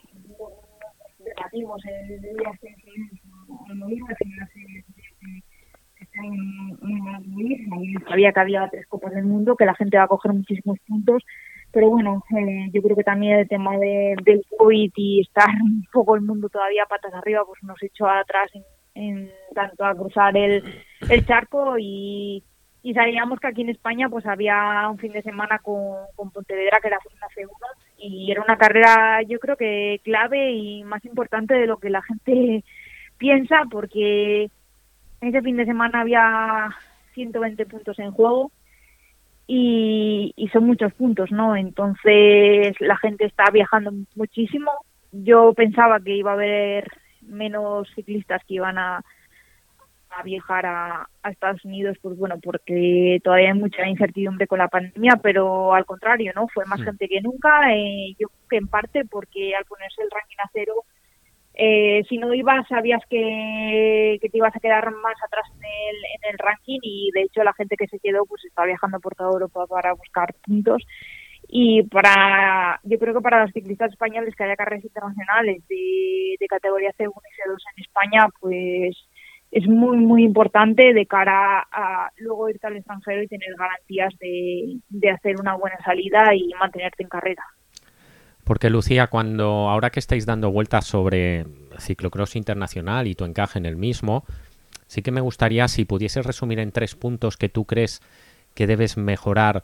el 3.69 3.87
día 3.87 4.07
que 7.97 8.05
sabía 8.07 8.31
que 8.31 8.39
había 8.39 8.69
tres 8.69 8.85
copas 8.87 9.13
del 9.13 9.23
mundo, 9.23 9.55
que 9.55 9.65
la 9.65 9.75
gente 9.75 9.97
va 9.97 10.03
a 10.03 10.07
coger 10.07 10.33
muchísimos 10.33 10.77
puntos, 10.87 11.23
pero 11.71 11.89
bueno, 11.89 12.23
eh, 12.37 12.69
yo 12.73 12.81
creo 12.81 12.95
que 12.95 13.03
también 13.03 13.39
el 13.39 13.47
tema 13.47 13.77
de, 13.77 14.15
del 14.23 14.45
COVID 14.57 14.91
y 14.95 15.21
estar 15.21 15.49
un 15.63 15.85
poco 15.91 16.15
el 16.15 16.21
mundo 16.21 16.49
todavía 16.49 16.85
patas 16.85 17.13
arriba, 17.13 17.43
pues 17.45 17.63
nos 17.63 17.81
echó 17.81 18.07
atrás 18.07 18.51
en, 18.93 19.31
tanto 19.55 19.85
a 19.85 19.95
cruzar 19.95 20.35
el, 20.35 20.63
el 21.09 21.25
charco 21.25 21.75
y, 21.79 22.43
y 22.83 22.93
sabíamos 22.93 23.39
que 23.39 23.47
aquí 23.47 23.61
en 23.61 23.69
España 23.69 24.09
pues 24.09 24.25
había 24.25 24.87
un 24.89 24.97
fin 24.97 25.11
de 25.11 25.21
semana 25.21 25.59
con, 25.59 26.05
con 26.15 26.31
Pontevedra 26.31 26.79
que 26.81 26.87
era 26.87 26.99
una 27.15 27.27
segunda 27.29 27.67
y 27.97 28.31
era 28.31 28.41
una 28.41 28.57
carrera 28.57 29.21
yo 29.23 29.39
creo 29.39 29.55
que 29.55 30.01
clave 30.03 30.51
y 30.51 30.83
más 30.83 31.05
importante 31.05 31.53
de 31.53 31.67
lo 31.67 31.77
que 31.77 31.89
la 31.89 32.01
gente 32.01 32.63
piensa 33.17 33.63
porque 33.69 34.49
ese 35.21 35.41
fin 35.41 35.57
de 35.57 35.65
semana 35.65 36.01
había 36.01 36.69
120 37.13 37.65
puntos 37.67 37.99
en 37.99 38.11
juego 38.11 38.51
y, 39.53 40.33
y 40.37 40.47
son 40.47 40.65
muchos 40.65 40.93
puntos, 40.93 41.29
¿no? 41.29 41.57
Entonces 41.57 42.73
la 42.79 42.95
gente 42.95 43.25
está 43.25 43.51
viajando 43.51 43.91
muchísimo. 44.15 44.71
Yo 45.11 45.53
pensaba 45.53 45.99
que 45.99 46.15
iba 46.15 46.31
a 46.31 46.35
haber 46.35 46.87
menos 47.21 47.89
ciclistas 47.93 48.41
que 48.47 48.53
iban 48.53 48.77
a, 48.77 49.01
a 50.09 50.23
viajar 50.23 50.65
a, 50.65 51.09
Estados 51.29 51.65
Unidos, 51.65 51.97
pues 52.01 52.17
bueno, 52.17 52.39
porque 52.41 53.19
todavía 53.25 53.51
hay 53.51 53.59
mucha 53.59 53.85
incertidumbre 53.85 54.47
con 54.47 54.59
la 54.59 54.69
pandemia, 54.69 55.17
pero 55.21 55.73
al 55.73 55.85
contrario, 55.85 56.31
¿no? 56.33 56.47
Fue 56.47 56.63
más 56.65 56.81
gente 56.81 57.09
que 57.09 57.19
nunca, 57.19 57.73
eh, 57.75 58.15
yo 58.17 58.29
creo 58.29 58.47
que 58.49 58.57
en 58.57 58.67
parte 58.67 59.03
porque 59.03 59.53
al 59.53 59.65
ponerse 59.65 60.01
el 60.01 60.11
ranking 60.11 60.37
a 60.45 60.49
cero, 60.53 60.73
eh, 61.63 62.03
si 62.09 62.17
no 62.17 62.33
ibas 62.33 62.67
sabías 62.67 63.03
que, 63.07 64.17
te 64.19 64.35
ibas 64.35 64.55
a 64.55 64.59
quedar 64.59 64.83
más 64.95 65.13
atrás 65.23 65.45
en 65.59 66.31
el, 66.31 66.39
ranking 66.39 66.79
y 66.81 67.11
de 67.13 67.21
hecho 67.21 67.43
la 67.43 67.53
gente 67.53 67.75
que 67.77 67.85
se 67.85 67.99
quedó 67.99 68.25
pues 68.25 68.43
está 68.45 68.65
viajando 68.65 68.99
por 68.99 69.13
toda 69.13 69.29
Europa 69.29 69.67
para 69.67 69.93
buscar 69.93 70.33
puntos 70.43 70.81
y 71.47 71.83
para 71.83 72.79
yo 72.81 72.97
creo 72.97 73.13
que 73.13 73.21
para 73.21 73.43
los 73.43 73.51
ciclistas 73.51 73.91
españoles 73.91 74.33
que 74.35 74.43
haya 74.43 74.55
carreras 74.55 74.83
internacionales 74.83 75.61
de, 75.69 76.47
categoría 76.49 76.93
C1 76.97 77.11
y 77.11 77.49
C2 77.51 77.57
en 77.75 77.83
España 77.83 78.27
pues 78.39 78.97
es 79.51 79.67
muy, 79.67 79.97
muy 79.97 80.23
importante 80.23 80.93
de 80.93 81.05
cara 81.05 81.67
a 81.71 82.09
luego 82.17 82.49
irte 82.49 82.65
al 82.65 82.77
extranjero 82.77 83.21
y 83.21 83.27
tener 83.27 83.53
garantías 83.55 84.15
de 84.17 85.09
hacer 85.11 85.39
una 85.39 85.53
buena 85.57 85.77
salida 85.85 86.33
y 86.33 86.51
mantenerte 86.59 87.03
en 87.03 87.09
carrera. 87.09 87.43
Porque 88.43 88.69
Lucía, 88.69 89.07
cuando 89.07 89.69
ahora 89.69 89.89
que 89.89 89.99
estáis 89.99 90.25
dando 90.25 90.51
vueltas 90.51 90.85
sobre 90.85 91.45
ciclocross 91.79 92.35
internacional 92.35 93.07
y 93.07 93.15
tu 93.15 93.25
encaje 93.25 93.59
en 93.59 93.65
el 93.65 93.75
mismo, 93.75 94.25
sí 94.87 95.01
que 95.01 95.11
me 95.11 95.21
gustaría 95.21 95.67
si 95.67 95.85
pudieses 95.85 96.25
resumir 96.25 96.59
en 96.59 96.71
tres 96.71 96.95
puntos 96.95 97.37
que 97.37 97.49
tú 97.49 97.65
crees 97.65 98.01
que 98.53 98.67
debes 98.67 98.97
mejorar 98.97 99.63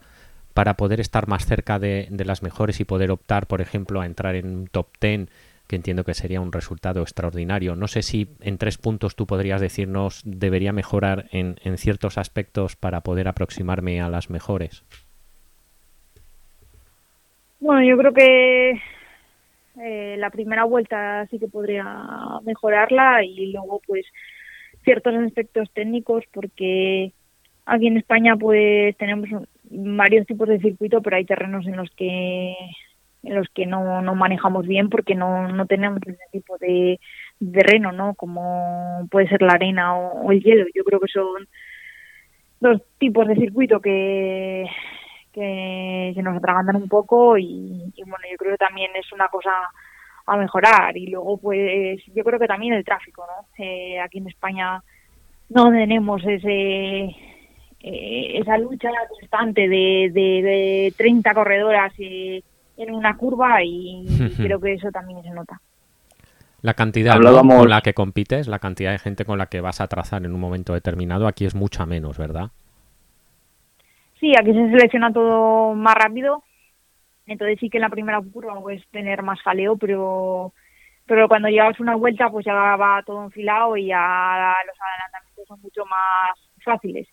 para 0.54 0.74
poder 0.74 1.00
estar 1.00 1.28
más 1.28 1.46
cerca 1.46 1.78
de, 1.78 2.08
las 2.10 2.42
mejores 2.42 2.80
y 2.80 2.84
poder 2.84 3.10
optar, 3.10 3.46
por 3.46 3.60
ejemplo, 3.60 4.00
a 4.00 4.06
entrar 4.06 4.34
en 4.34 4.46
un 4.46 4.66
top 4.66 4.88
ten 4.98 5.30
que 5.66 5.76
entiendo 5.76 6.02
que 6.02 6.14
sería 6.14 6.40
un 6.40 6.50
resultado 6.50 7.02
extraordinario. 7.02 7.76
No 7.76 7.88
sé 7.88 8.02
si 8.02 8.28
en 8.40 8.56
tres 8.56 8.78
puntos 8.78 9.14
tú 9.14 9.26
podrías 9.26 9.60
decirnos 9.60 10.22
debería 10.24 10.72
mejorar 10.72 11.28
en, 11.30 11.60
en 11.62 11.76
ciertos 11.76 12.16
aspectos 12.16 12.74
para 12.74 13.02
poder 13.02 13.28
aproximarme 13.28 14.00
a 14.00 14.08
las 14.08 14.30
mejores. 14.30 14.82
Bueno, 17.60 17.82
yo 17.82 17.98
creo 17.98 18.12
que 18.14 18.80
eh, 19.80 20.16
la 20.18 20.30
primera 20.30 20.64
vuelta 20.64 21.26
sí 21.26 21.38
que 21.38 21.48
podría 21.48 21.84
mejorarla 22.44 23.24
y 23.24 23.52
luego 23.52 23.80
pues 23.86 24.06
ciertos 24.84 25.14
aspectos 25.14 25.70
técnicos 25.72 26.24
porque 26.32 27.12
aquí 27.66 27.86
en 27.88 27.96
España 27.96 28.36
pues 28.36 28.96
tenemos 28.96 29.28
varios 29.70 30.26
tipos 30.26 30.48
de 30.48 30.60
circuito 30.60 31.02
pero 31.02 31.16
hay 31.16 31.24
terrenos 31.24 31.66
en 31.66 31.76
los 31.76 31.90
que 31.90 32.54
en 33.22 33.34
los 33.34 33.48
que 33.50 33.66
no, 33.66 34.02
no 34.02 34.14
manejamos 34.14 34.66
bien 34.66 34.88
porque 34.88 35.14
no, 35.14 35.48
no 35.48 35.66
tenemos 35.66 36.00
ese 36.06 36.18
tipo 36.32 36.56
de, 36.58 37.00
terreno, 37.52 37.92
¿no? 37.92 38.14
Como 38.14 39.06
puede 39.10 39.28
ser 39.28 39.42
la 39.42 39.54
arena 39.54 39.96
o, 39.96 40.30
el 40.32 40.42
hielo. 40.42 40.66
Yo 40.74 40.84
creo 40.84 41.00
que 41.00 41.08
son 41.08 41.48
dos 42.60 42.82
tipos 42.98 43.26
de 43.26 43.36
circuito 43.36 43.80
que, 43.80 44.66
que 45.38 46.12
se 46.14 46.22
nos 46.22 46.36
atragantan 46.36 46.76
un 46.76 46.88
poco 46.88 47.38
y, 47.38 47.92
bueno, 47.98 48.24
yo 48.30 48.36
creo 48.36 48.52
que 48.52 48.64
también 48.64 48.90
es 48.94 49.12
una 49.12 49.28
cosa 49.28 49.50
a 50.26 50.36
mejorar 50.36 50.96
y 50.96 51.06
luego 51.06 51.38
pues 51.38 52.02
yo 52.14 52.22
creo 52.22 52.38
que 52.38 52.46
también 52.46 52.74
el 52.74 52.84
tráfico, 52.84 53.24
¿no? 53.26 53.64
Eh, 53.64 53.98
aquí 53.98 54.18
en 54.18 54.28
España 54.28 54.82
no 55.48 55.70
tenemos 55.70 56.22
ese 56.22 57.16
eh, 57.80 58.38
esa 58.38 58.58
lucha 58.58 58.90
constante 59.08 59.62
de, 59.62 60.10
de, 60.12 60.42
de 60.42 60.94
30 60.96 61.32
corredoras 61.32 61.98
y 61.98 62.44
en 62.76 62.94
una 62.94 63.16
curva 63.16 63.62
y 63.62 64.06
creo 64.36 64.60
que 64.60 64.74
eso 64.74 64.90
también 64.90 65.22
se 65.22 65.30
nota. 65.30 65.60
La 66.60 66.74
cantidad 66.74 67.20
con 67.20 67.70
la 67.70 67.80
que 67.82 67.94
compites, 67.94 68.48
la 68.48 68.58
cantidad 68.58 68.90
de 68.90 68.98
gente 68.98 69.24
con 69.24 69.38
la 69.38 69.46
que 69.46 69.60
vas 69.60 69.80
a 69.80 69.86
trazar 69.86 70.24
en 70.24 70.34
un 70.34 70.40
momento 70.40 70.74
determinado, 70.74 71.28
aquí 71.28 71.46
es 71.46 71.54
mucha 71.54 71.86
menos, 71.86 72.18
¿verdad? 72.18 72.50
Sí, 74.20 74.32
aquí 74.38 74.52
se 74.52 74.70
selecciona 74.70 75.12
todo 75.12 75.74
más 75.74 75.94
rápido, 75.94 76.42
entonces 77.26 77.58
sí 77.60 77.70
que 77.70 77.78
en 77.78 77.82
la 77.82 77.88
primera 77.88 78.20
curva 78.20 78.60
puedes 78.60 78.86
tener 78.90 79.22
más 79.22 79.40
jaleo, 79.42 79.76
pero 79.76 80.52
pero 81.06 81.26
cuando 81.26 81.48
llevas 81.48 81.80
una 81.80 81.96
vuelta 81.96 82.28
pues 82.28 82.44
ya 82.44 82.52
va 82.52 83.02
todo 83.04 83.24
enfilado 83.24 83.76
y 83.76 83.86
ya 83.86 84.54
los 84.66 84.76
adelantamientos 84.80 85.46
son 85.46 85.60
mucho 85.62 85.84
más 85.86 86.38
fáciles. 86.62 87.08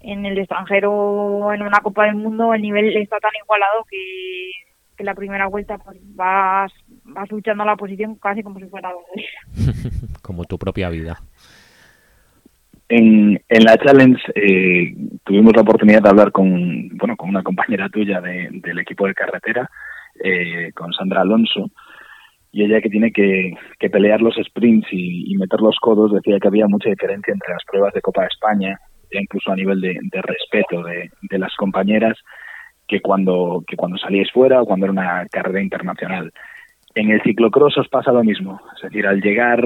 En 0.00 0.26
el 0.26 0.38
extranjero, 0.38 1.52
en 1.52 1.62
una 1.62 1.80
Copa 1.80 2.04
del 2.04 2.16
Mundo, 2.16 2.52
el 2.54 2.62
nivel 2.62 2.96
está 2.96 3.18
tan 3.18 3.32
igualado 3.42 3.84
que 3.88 4.50
que 4.96 5.04
la 5.04 5.14
primera 5.14 5.46
vuelta 5.46 5.78
pues 5.78 5.98
vas, 6.14 6.72
vas 7.04 7.30
luchando 7.30 7.62
a 7.62 7.66
la 7.66 7.76
posición 7.76 8.16
casi 8.16 8.42
como 8.42 8.58
si 8.58 8.66
fuera 8.66 8.92
como 10.22 10.44
tu 10.44 10.58
propia 10.58 10.88
vida. 10.88 11.20
En, 12.88 13.40
en 13.48 13.64
la 13.64 13.76
Challenge 13.76 14.20
eh, 14.34 14.94
tuvimos 15.24 15.54
la 15.56 15.62
oportunidad 15.62 16.02
de 16.02 16.08
hablar 16.08 16.30
con, 16.30 16.88
bueno, 16.90 17.16
con 17.16 17.28
una 17.28 17.42
compañera 17.42 17.88
tuya 17.88 18.20
de, 18.20 18.48
del 18.52 18.78
equipo 18.78 19.06
de 19.06 19.14
carretera, 19.14 19.68
eh, 20.22 20.70
con 20.72 20.92
Sandra 20.92 21.22
Alonso, 21.22 21.70
y 22.52 22.64
ella 22.64 22.80
que 22.80 22.88
tiene 22.88 23.10
que, 23.10 23.54
pelear 23.90 24.22
los 24.22 24.36
sprints 24.36 24.86
y, 24.92 25.34
meter 25.36 25.60
los 25.60 25.76
codos 25.78 26.12
decía 26.12 26.38
que 26.40 26.48
había 26.48 26.68
mucha 26.68 26.88
diferencia 26.88 27.32
entre 27.32 27.52
las 27.52 27.64
pruebas 27.64 27.92
de 27.92 28.00
Copa 28.00 28.22
de 28.22 28.28
España, 28.28 28.78
ya 29.12 29.20
incluso 29.20 29.50
a 29.50 29.56
nivel 29.56 29.80
de, 29.80 30.22
respeto 30.22 30.82
de, 30.82 31.10
de, 31.22 31.38
las 31.38 31.54
compañeras, 31.56 32.16
que 32.86 33.00
cuando, 33.00 33.64
que 33.66 33.76
cuando 33.76 33.98
salíais 33.98 34.30
fuera 34.32 34.62
o 34.62 34.64
cuando 34.64 34.86
era 34.86 34.92
una 34.92 35.26
carrera 35.30 35.60
internacional. 35.60 36.32
En 36.96 37.10
el 37.10 37.20
ciclocross 37.20 37.76
os 37.76 37.88
pasa 37.88 38.10
lo 38.10 38.24
mismo, 38.24 38.58
es 38.74 38.80
decir, 38.84 39.06
al 39.06 39.20
llegar 39.20 39.60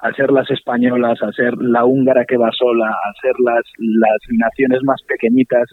a 0.00 0.12
ser 0.12 0.30
las 0.30 0.48
españolas, 0.52 1.20
a 1.20 1.32
ser 1.32 1.52
la 1.58 1.84
húngara 1.84 2.24
que 2.24 2.36
va 2.36 2.52
sola, 2.52 2.88
a 2.90 3.12
ser 3.20 3.32
las, 3.40 3.64
las 3.78 4.18
naciones 4.30 4.84
más 4.84 5.02
pequeñitas, 5.02 5.68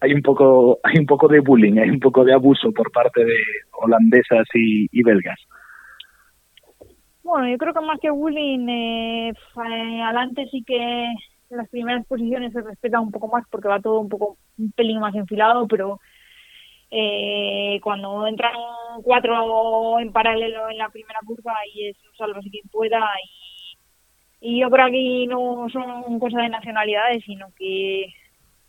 hay 0.00 0.12
un 0.12 0.20
poco 0.20 0.80
hay 0.84 0.98
un 0.98 1.06
poco 1.06 1.28
de 1.28 1.40
bullying, 1.40 1.78
hay 1.78 1.88
un 1.88 1.98
poco 1.98 2.24
de 2.24 2.34
abuso 2.34 2.72
por 2.72 2.92
parte 2.92 3.24
de 3.24 3.36
holandesas 3.72 4.46
y, 4.52 5.02
belgas. 5.02 5.40
Bueno, 7.22 7.48
yo 7.48 7.56
creo 7.56 7.72
que 7.72 7.80
más 7.80 7.98
que 7.98 8.10
bullying, 8.10 8.68
eh, 8.68 9.32
adelante 9.56 10.46
sí 10.50 10.62
que 10.62 11.06
las 11.48 11.70
primeras 11.70 12.04
posiciones 12.04 12.52
se 12.52 12.60
respeta 12.60 13.00
un 13.00 13.10
poco 13.10 13.28
más 13.28 13.44
porque 13.50 13.68
va 13.68 13.80
todo 13.80 13.98
un 13.98 14.10
poco 14.10 14.36
un 14.58 14.72
pelín 14.72 15.00
más 15.00 15.14
enfilado, 15.14 15.66
pero 15.66 16.00
eh, 16.96 17.80
cuando 17.82 18.24
entran 18.24 18.54
cuatro 19.02 19.98
en 19.98 20.12
paralelo 20.12 20.70
en 20.70 20.78
la 20.78 20.88
primera 20.90 21.18
curva 21.26 21.52
y 21.74 21.88
es 21.88 21.96
un 22.20 22.42
si 22.42 22.50
quien 22.50 22.68
pueda 22.68 23.00
y, 24.40 24.60
yo 24.60 24.70
creo 24.70 24.86
que 24.86 24.90
aquí 24.90 25.26
no 25.26 25.66
son 25.70 26.20
cosas 26.20 26.42
de 26.42 26.50
nacionalidades 26.50 27.24
sino 27.24 27.48
que 27.58 28.12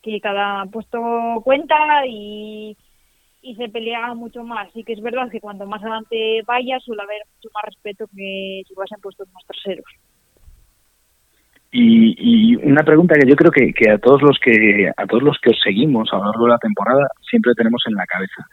que 0.01 0.19
cada 0.21 0.65
puesto 0.65 0.99
cuenta 1.43 1.75
y, 2.07 2.75
y 3.43 3.55
se 3.55 3.69
pelea 3.69 4.13
mucho 4.15 4.43
más. 4.43 4.71
Sí 4.73 4.83
que 4.83 4.93
es 4.93 5.01
verdad 5.01 5.29
que 5.29 5.39
cuanto 5.39 5.67
más 5.67 5.81
adelante 5.83 6.41
vayas 6.47 6.83
suele 6.83 7.03
haber 7.03 7.21
mucho 7.35 7.49
más 7.53 7.63
respeto 7.65 8.07
que 8.07 8.63
si 8.67 8.73
vas 8.73 8.91
en 8.91 9.01
puestos 9.01 9.27
más 9.33 9.45
traseros. 9.45 9.85
Y, 11.77 12.15
y, 12.17 12.55
una 12.55 12.83
pregunta 12.83 13.15
que 13.15 13.27
yo 13.27 13.35
creo 13.35 13.51
que, 13.51 13.89
a 13.89 13.97
todos 13.97 14.21
los 14.21 14.39
que 14.39 14.89
a 14.95 15.05
todos 15.07 15.21
los 15.21 15.37
que 15.41 15.49
os 15.49 15.59
seguimos 15.61 16.07
a 16.13 16.17
lo 16.17 16.23
largo 16.23 16.45
de 16.45 16.51
la 16.51 16.57
temporada 16.57 17.05
siempre 17.29 17.51
tenemos 17.53 17.83
en 17.87 17.95
la 17.95 18.05
cabeza. 18.05 18.47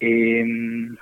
Em, 0.00 0.96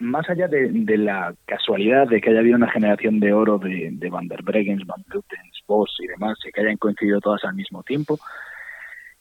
más 0.00 0.28
allá 0.28 0.48
de, 0.48 0.98
la 0.98 1.32
casualidad 1.46 2.08
de 2.08 2.20
que 2.20 2.30
haya 2.30 2.40
habido 2.40 2.56
una 2.56 2.72
generación 2.72 3.20
de 3.20 3.32
oro 3.32 3.58
de, 3.58 4.08
Van 4.10 4.26
der 4.26 4.42
Bregens, 4.42 4.84
Van 4.84 5.04
Vleutens, 5.06 5.60
Voss 5.68 5.96
y 6.00 6.08
demás, 6.08 6.36
y 6.44 6.50
que 6.50 6.60
hayan 6.60 6.76
coincidido 6.76 7.20
todas 7.20 7.44
al 7.44 7.54
mismo 7.54 7.84
tiempo, 7.84 8.18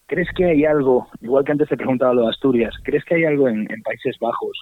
¿Crees 0.08 0.30
que 0.36 0.46
hay 0.46 0.66
algo, 0.66 1.08
igual 1.22 1.46
que 1.46 1.52
antes 1.52 1.70
te 1.70 1.78
preguntaba 1.78 2.16
lo 2.16 2.24
de 2.24 2.30
Asturias, 2.30 2.74
¿crees 2.84 3.06
que 3.06 3.14
hay 3.14 3.26
algo 3.26 3.48
en, 3.48 3.68
Países 3.84 4.18
Bajos 4.20 4.60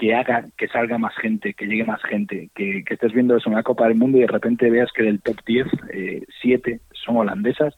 que 0.00 0.14
haga 0.14 0.46
que 0.56 0.66
salga 0.68 0.96
más 0.96 1.14
gente, 1.16 1.52
que 1.52 1.66
llegue 1.66 1.84
más 1.84 2.02
gente, 2.04 2.48
que, 2.54 2.82
estés 2.88 3.12
viendo 3.12 3.36
eso 3.36 3.50
en 3.50 3.52
una 3.52 3.62
Copa 3.62 3.86
del 3.86 3.98
Mundo 3.98 4.16
y 4.16 4.22
de 4.22 4.28
repente 4.28 4.70
veas 4.70 4.90
que 4.92 5.02
del 5.02 5.20
top 5.20 5.36
10, 5.44 5.66
eh, 5.92 6.22
7 6.40 6.80
son 7.04 7.18
holandesas? 7.18 7.76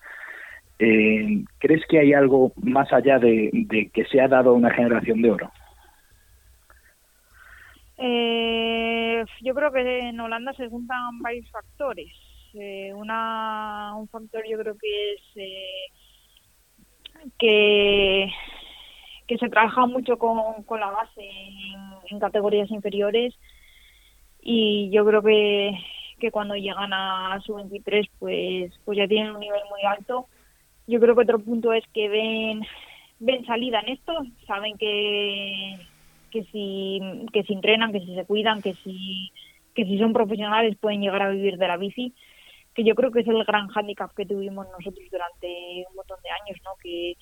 Eh, 0.79 1.43
¿Crees 1.59 1.85
que 1.89 1.99
hay 1.99 2.13
algo 2.13 2.53
más 2.63 2.93
allá 2.93 3.19
de, 3.19 3.51
que 3.93 4.05
se 4.05 4.21
ha 4.21 4.29
dado 4.29 4.55
una 4.55 4.71
generación 4.71 5.21
de 5.21 5.31
oro? 5.33 5.51
Eh, 7.99 9.25
yo 9.43 9.53
creo 9.53 9.73
que 9.73 9.81
en 9.81 10.21
Holanda 10.21 10.53
se 10.53 10.69
juntan 10.69 11.19
varios 11.23 11.51
factores. 11.51 12.13
Eh, 12.55 12.93
una, 12.95 13.97
un 13.97 14.07
factor 14.07 14.45
yo 14.49 14.59
creo 14.59 14.77
que 14.79 15.15
es 15.15 15.23
que, 17.37 18.31
que 19.33 19.39
se 19.39 19.49
trabaja 19.49 19.87
mucho 19.87 20.19
con, 20.19 20.63
con 20.65 20.79
la 20.79 20.91
base 20.91 21.23
en, 22.11 22.21
categorías 22.21 22.71
inferiores 22.71 23.35
y 24.43 24.91
yo 24.91 25.07
creo 25.07 25.23
que, 25.23 25.73
que 26.21 26.31
cuando 26.31 26.55
llegan 26.55 26.93
a 26.93 27.41
su 27.41 27.55
23 27.55 28.07
pues, 28.19 28.71
pues 28.85 28.99
ya 28.99 29.09
tienen 29.09 29.33
un 29.35 29.41
nivel 29.41 29.63
muy 29.71 29.81
alto. 29.89 30.27
Yo 30.87 31.01
creo 31.01 31.15
que 31.15 31.23
otro 31.23 31.39
punto 31.39 31.73
es 31.73 31.83
que 31.95 32.11
ven, 32.11 32.61
ven 33.21 33.47
salida 33.47 33.81
en 33.81 33.95
esto, 33.95 34.13
saben 34.47 34.77
que, 34.77 35.79
que, 36.31 36.45
si, 36.53 37.01
que 37.33 37.43
si 37.45 37.55
entrenan, 37.55 37.93
que 37.93 38.01
si 38.01 38.15
se 38.15 38.27
cuidan, 38.27 38.61
que 38.61 38.75
si, 38.85 39.33
que 39.75 39.87
si 39.87 39.99
son 39.99 40.13
profesionales 40.13 40.77
pueden 40.79 41.01
llegar 41.01 41.23
a 41.23 41.31
vivir 41.31 41.57
de 41.57 41.69
la 41.69 41.79
bici 41.79 42.13
que 42.75 42.85
yo 42.85 42.95
creo 42.95 43.11
que 43.11 43.21
es 43.21 43.29
el 43.29 43.45
gran 43.45 43.69
hándicap 43.69 44.15
que 44.15 44.25
tuvimos 44.25 44.67
nosotros 44.67 45.07
durante 45.11 45.85
un 45.91 45.95
montón 45.95 46.19
de 46.23 46.31
años, 46.31 46.59
¿no? 46.65 46.71
Que, 46.83 47.17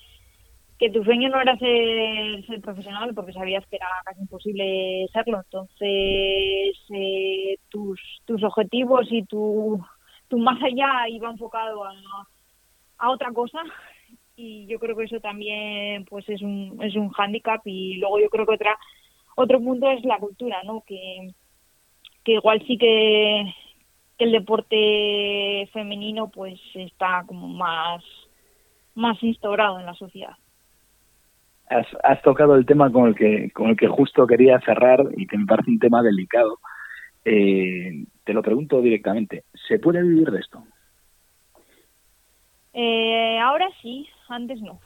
que 0.81 0.89
tu 0.89 1.03
sueño 1.03 1.29
no 1.29 1.39
era 1.39 1.55
ser, 1.59 2.43
ser 2.47 2.59
profesional 2.59 3.13
porque 3.13 3.33
sabías 3.33 3.63
que 3.67 3.75
era 3.75 3.85
casi 4.03 4.21
imposible 4.21 5.05
serlo. 5.13 5.39
Entonces, 5.39 6.75
eh, 6.89 7.55
tus, 7.69 8.01
tus 8.25 8.43
objetivos 8.43 9.05
y 9.11 9.23
tu, 9.25 9.79
tu 10.27 10.39
más 10.39 10.59
allá 10.63 11.07
iba 11.07 11.29
enfocado 11.29 11.83
a, 11.83 11.93
a 12.97 13.11
otra 13.11 13.31
cosa 13.31 13.59
y 14.35 14.65
yo 14.65 14.79
creo 14.79 14.97
que 14.97 15.03
eso 15.03 15.19
también 15.19 16.03
pues 16.05 16.27
es 16.27 16.41
un, 16.41 16.79
es 16.81 16.95
un 16.95 17.09
hándicap 17.09 17.61
y 17.65 17.97
luego 17.97 18.19
yo 18.19 18.29
creo 18.31 18.47
que 18.47 18.55
otra 18.55 18.75
otro 19.35 19.59
punto 19.59 19.87
es 19.91 20.03
la 20.03 20.17
cultura, 20.17 20.63
¿no? 20.63 20.81
Que, 20.87 21.29
que 22.23 22.31
igual 22.33 22.65
sí 22.65 22.79
que 22.79 23.53
el 24.17 24.31
deporte 24.31 25.69
femenino 25.73 26.31
pues 26.31 26.59
está 26.73 27.23
como 27.27 27.47
más, 27.47 28.03
más 28.95 29.21
instaurado 29.21 29.79
en 29.79 29.85
la 29.85 29.93
sociedad. 29.93 30.35
Has, 32.03 32.21
tocado 32.21 32.55
el 32.55 32.65
tema 32.65 32.91
con 32.91 33.07
el 33.07 33.15
que 33.15 33.49
con 33.51 33.69
el 33.69 33.77
que 33.77 33.87
justo 33.87 34.27
quería 34.27 34.59
cerrar 34.59 35.05
y 35.15 35.25
que 35.25 35.37
me 35.37 35.45
parece 35.45 35.71
un 35.71 35.79
tema 35.79 36.03
delicado. 36.03 36.59
Eh, 37.23 38.05
te 38.25 38.33
lo 38.33 38.41
pregunto 38.41 38.81
directamente. 38.81 39.45
¿Se 39.67 39.79
puede 39.79 40.01
vivir 40.01 40.31
de 40.31 40.39
esto? 40.39 40.63
Eh, 42.73 43.39
ahora 43.39 43.69
sí, 43.81 44.07
antes 44.27 44.61
no. 44.61 44.79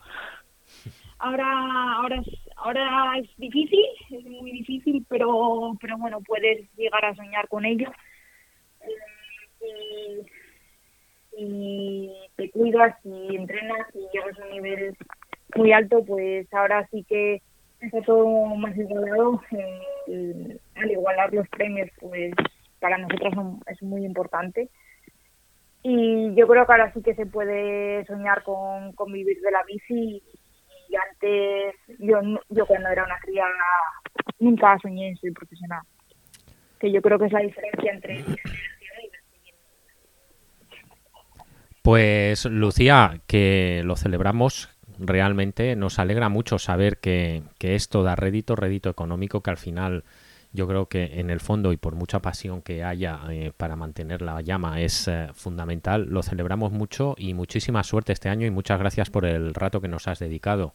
Ahora, 1.18 1.46
ahora, 1.94 2.22
ahora 2.56 3.18
es 3.18 3.28
difícil, 3.36 3.84
es 4.10 4.24
muy 4.24 4.52
difícil, 4.52 5.04
pero, 5.08 5.76
pero 5.80 5.96
bueno, 5.96 6.20
puedes 6.20 6.68
llegar 6.76 7.04
a 7.04 7.14
soñar 7.14 7.48
con 7.48 7.64
ello 7.64 7.90
y, 11.38 12.12
te 12.36 12.50
cuidas 12.50 12.96
y 13.04 13.36
entrenas 13.36 13.86
y 13.94 14.00
llegas 14.12 14.38
a 14.38 14.44
un 14.44 14.50
nivel 14.50 14.96
muy 15.56 15.72
alto, 15.72 16.04
pues 16.04 16.52
ahora 16.52 16.86
sí 16.90 17.04
que 17.08 17.42
está 17.80 18.00
todo 18.02 18.26
más 18.56 18.76
igualado. 18.76 19.40
Eh, 20.08 20.58
al 20.76 20.90
igualar 20.90 21.32
los 21.32 21.48
premios, 21.48 21.90
pues 22.00 22.32
para 22.80 22.98
nosotros 22.98 23.34
es 23.66 23.82
muy 23.82 24.04
importante. 24.04 24.68
Y 25.82 26.34
yo 26.34 26.46
creo 26.46 26.66
que 26.66 26.72
ahora 26.72 26.92
sí 26.92 27.02
que 27.02 27.14
se 27.14 27.26
puede 27.26 28.04
soñar 28.06 28.42
con, 28.42 28.92
con 28.92 29.12
vivir 29.12 29.40
de 29.40 29.50
la 29.50 29.62
bici. 29.64 30.22
Y 30.88 30.94
antes, 30.94 31.74
yo, 31.98 32.20
yo 32.48 32.66
cuando 32.66 32.88
era 32.88 33.04
una 33.04 33.18
cría, 33.18 33.44
nunca 34.38 34.78
soñé 34.80 35.08
en 35.08 35.16
ser 35.16 35.32
profesional. 35.32 35.82
Que 36.78 36.92
yo 36.92 37.00
creo 37.02 37.18
que 37.18 37.26
es 37.26 37.32
la 37.32 37.40
diferencia 37.40 37.92
entre 37.92 38.24
Pues 41.82 42.46
Lucía, 42.46 43.20
que 43.28 43.82
lo 43.84 43.94
celebramos 43.94 44.75
realmente, 44.98 45.76
nos 45.76 45.98
alegra 45.98 46.28
mucho 46.28 46.58
saber 46.58 46.98
que, 46.98 47.42
esto 47.60 48.02
da 48.02 48.16
rédito, 48.16 48.56
rédito 48.56 48.88
económico, 48.88 49.42
que 49.42 49.50
al 49.50 49.56
final 49.56 50.04
yo 50.52 50.66
creo 50.66 50.86
que 50.86 51.20
en 51.20 51.30
el 51.30 51.40
fondo 51.40 51.72
y 51.72 51.76
por 51.76 51.94
mucha 51.94 52.20
pasión 52.20 52.62
que 52.62 52.82
haya 52.82 53.20
eh, 53.30 53.52
para 53.56 53.76
mantener 53.76 54.22
la 54.22 54.40
llama 54.40 54.80
es 54.80 55.08
eh, 55.08 55.28
fundamental. 55.34 56.06
Lo 56.08 56.22
celebramos 56.22 56.72
mucho 56.72 57.14
y 57.18 57.34
muchísima 57.34 57.82
suerte 57.82 58.12
este 58.12 58.28
año 58.28 58.46
y 58.46 58.50
muchas 58.50 58.78
gracias 58.78 59.10
por 59.10 59.26
el 59.26 59.54
rato 59.54 59.80
que 59.80 59.88
nos 59.88 60.08
has 60.08 60.18
dedicado. 60.18 60.74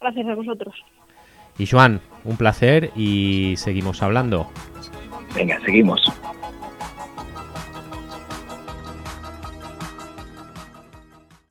Gracias 0.00 0.26
a 0.26 0.34
vosotros. 0.34 0.74
Y 1.58 1.66
Joan, 1.66 2.00
un 2.24 2.36
placer 2.36 2.90
y 2.96 3.54
seguimos 3.56 4.02
hablando. 4.02 4.48
Venga, 5.34 5.60
seguimos. 5.60 6.00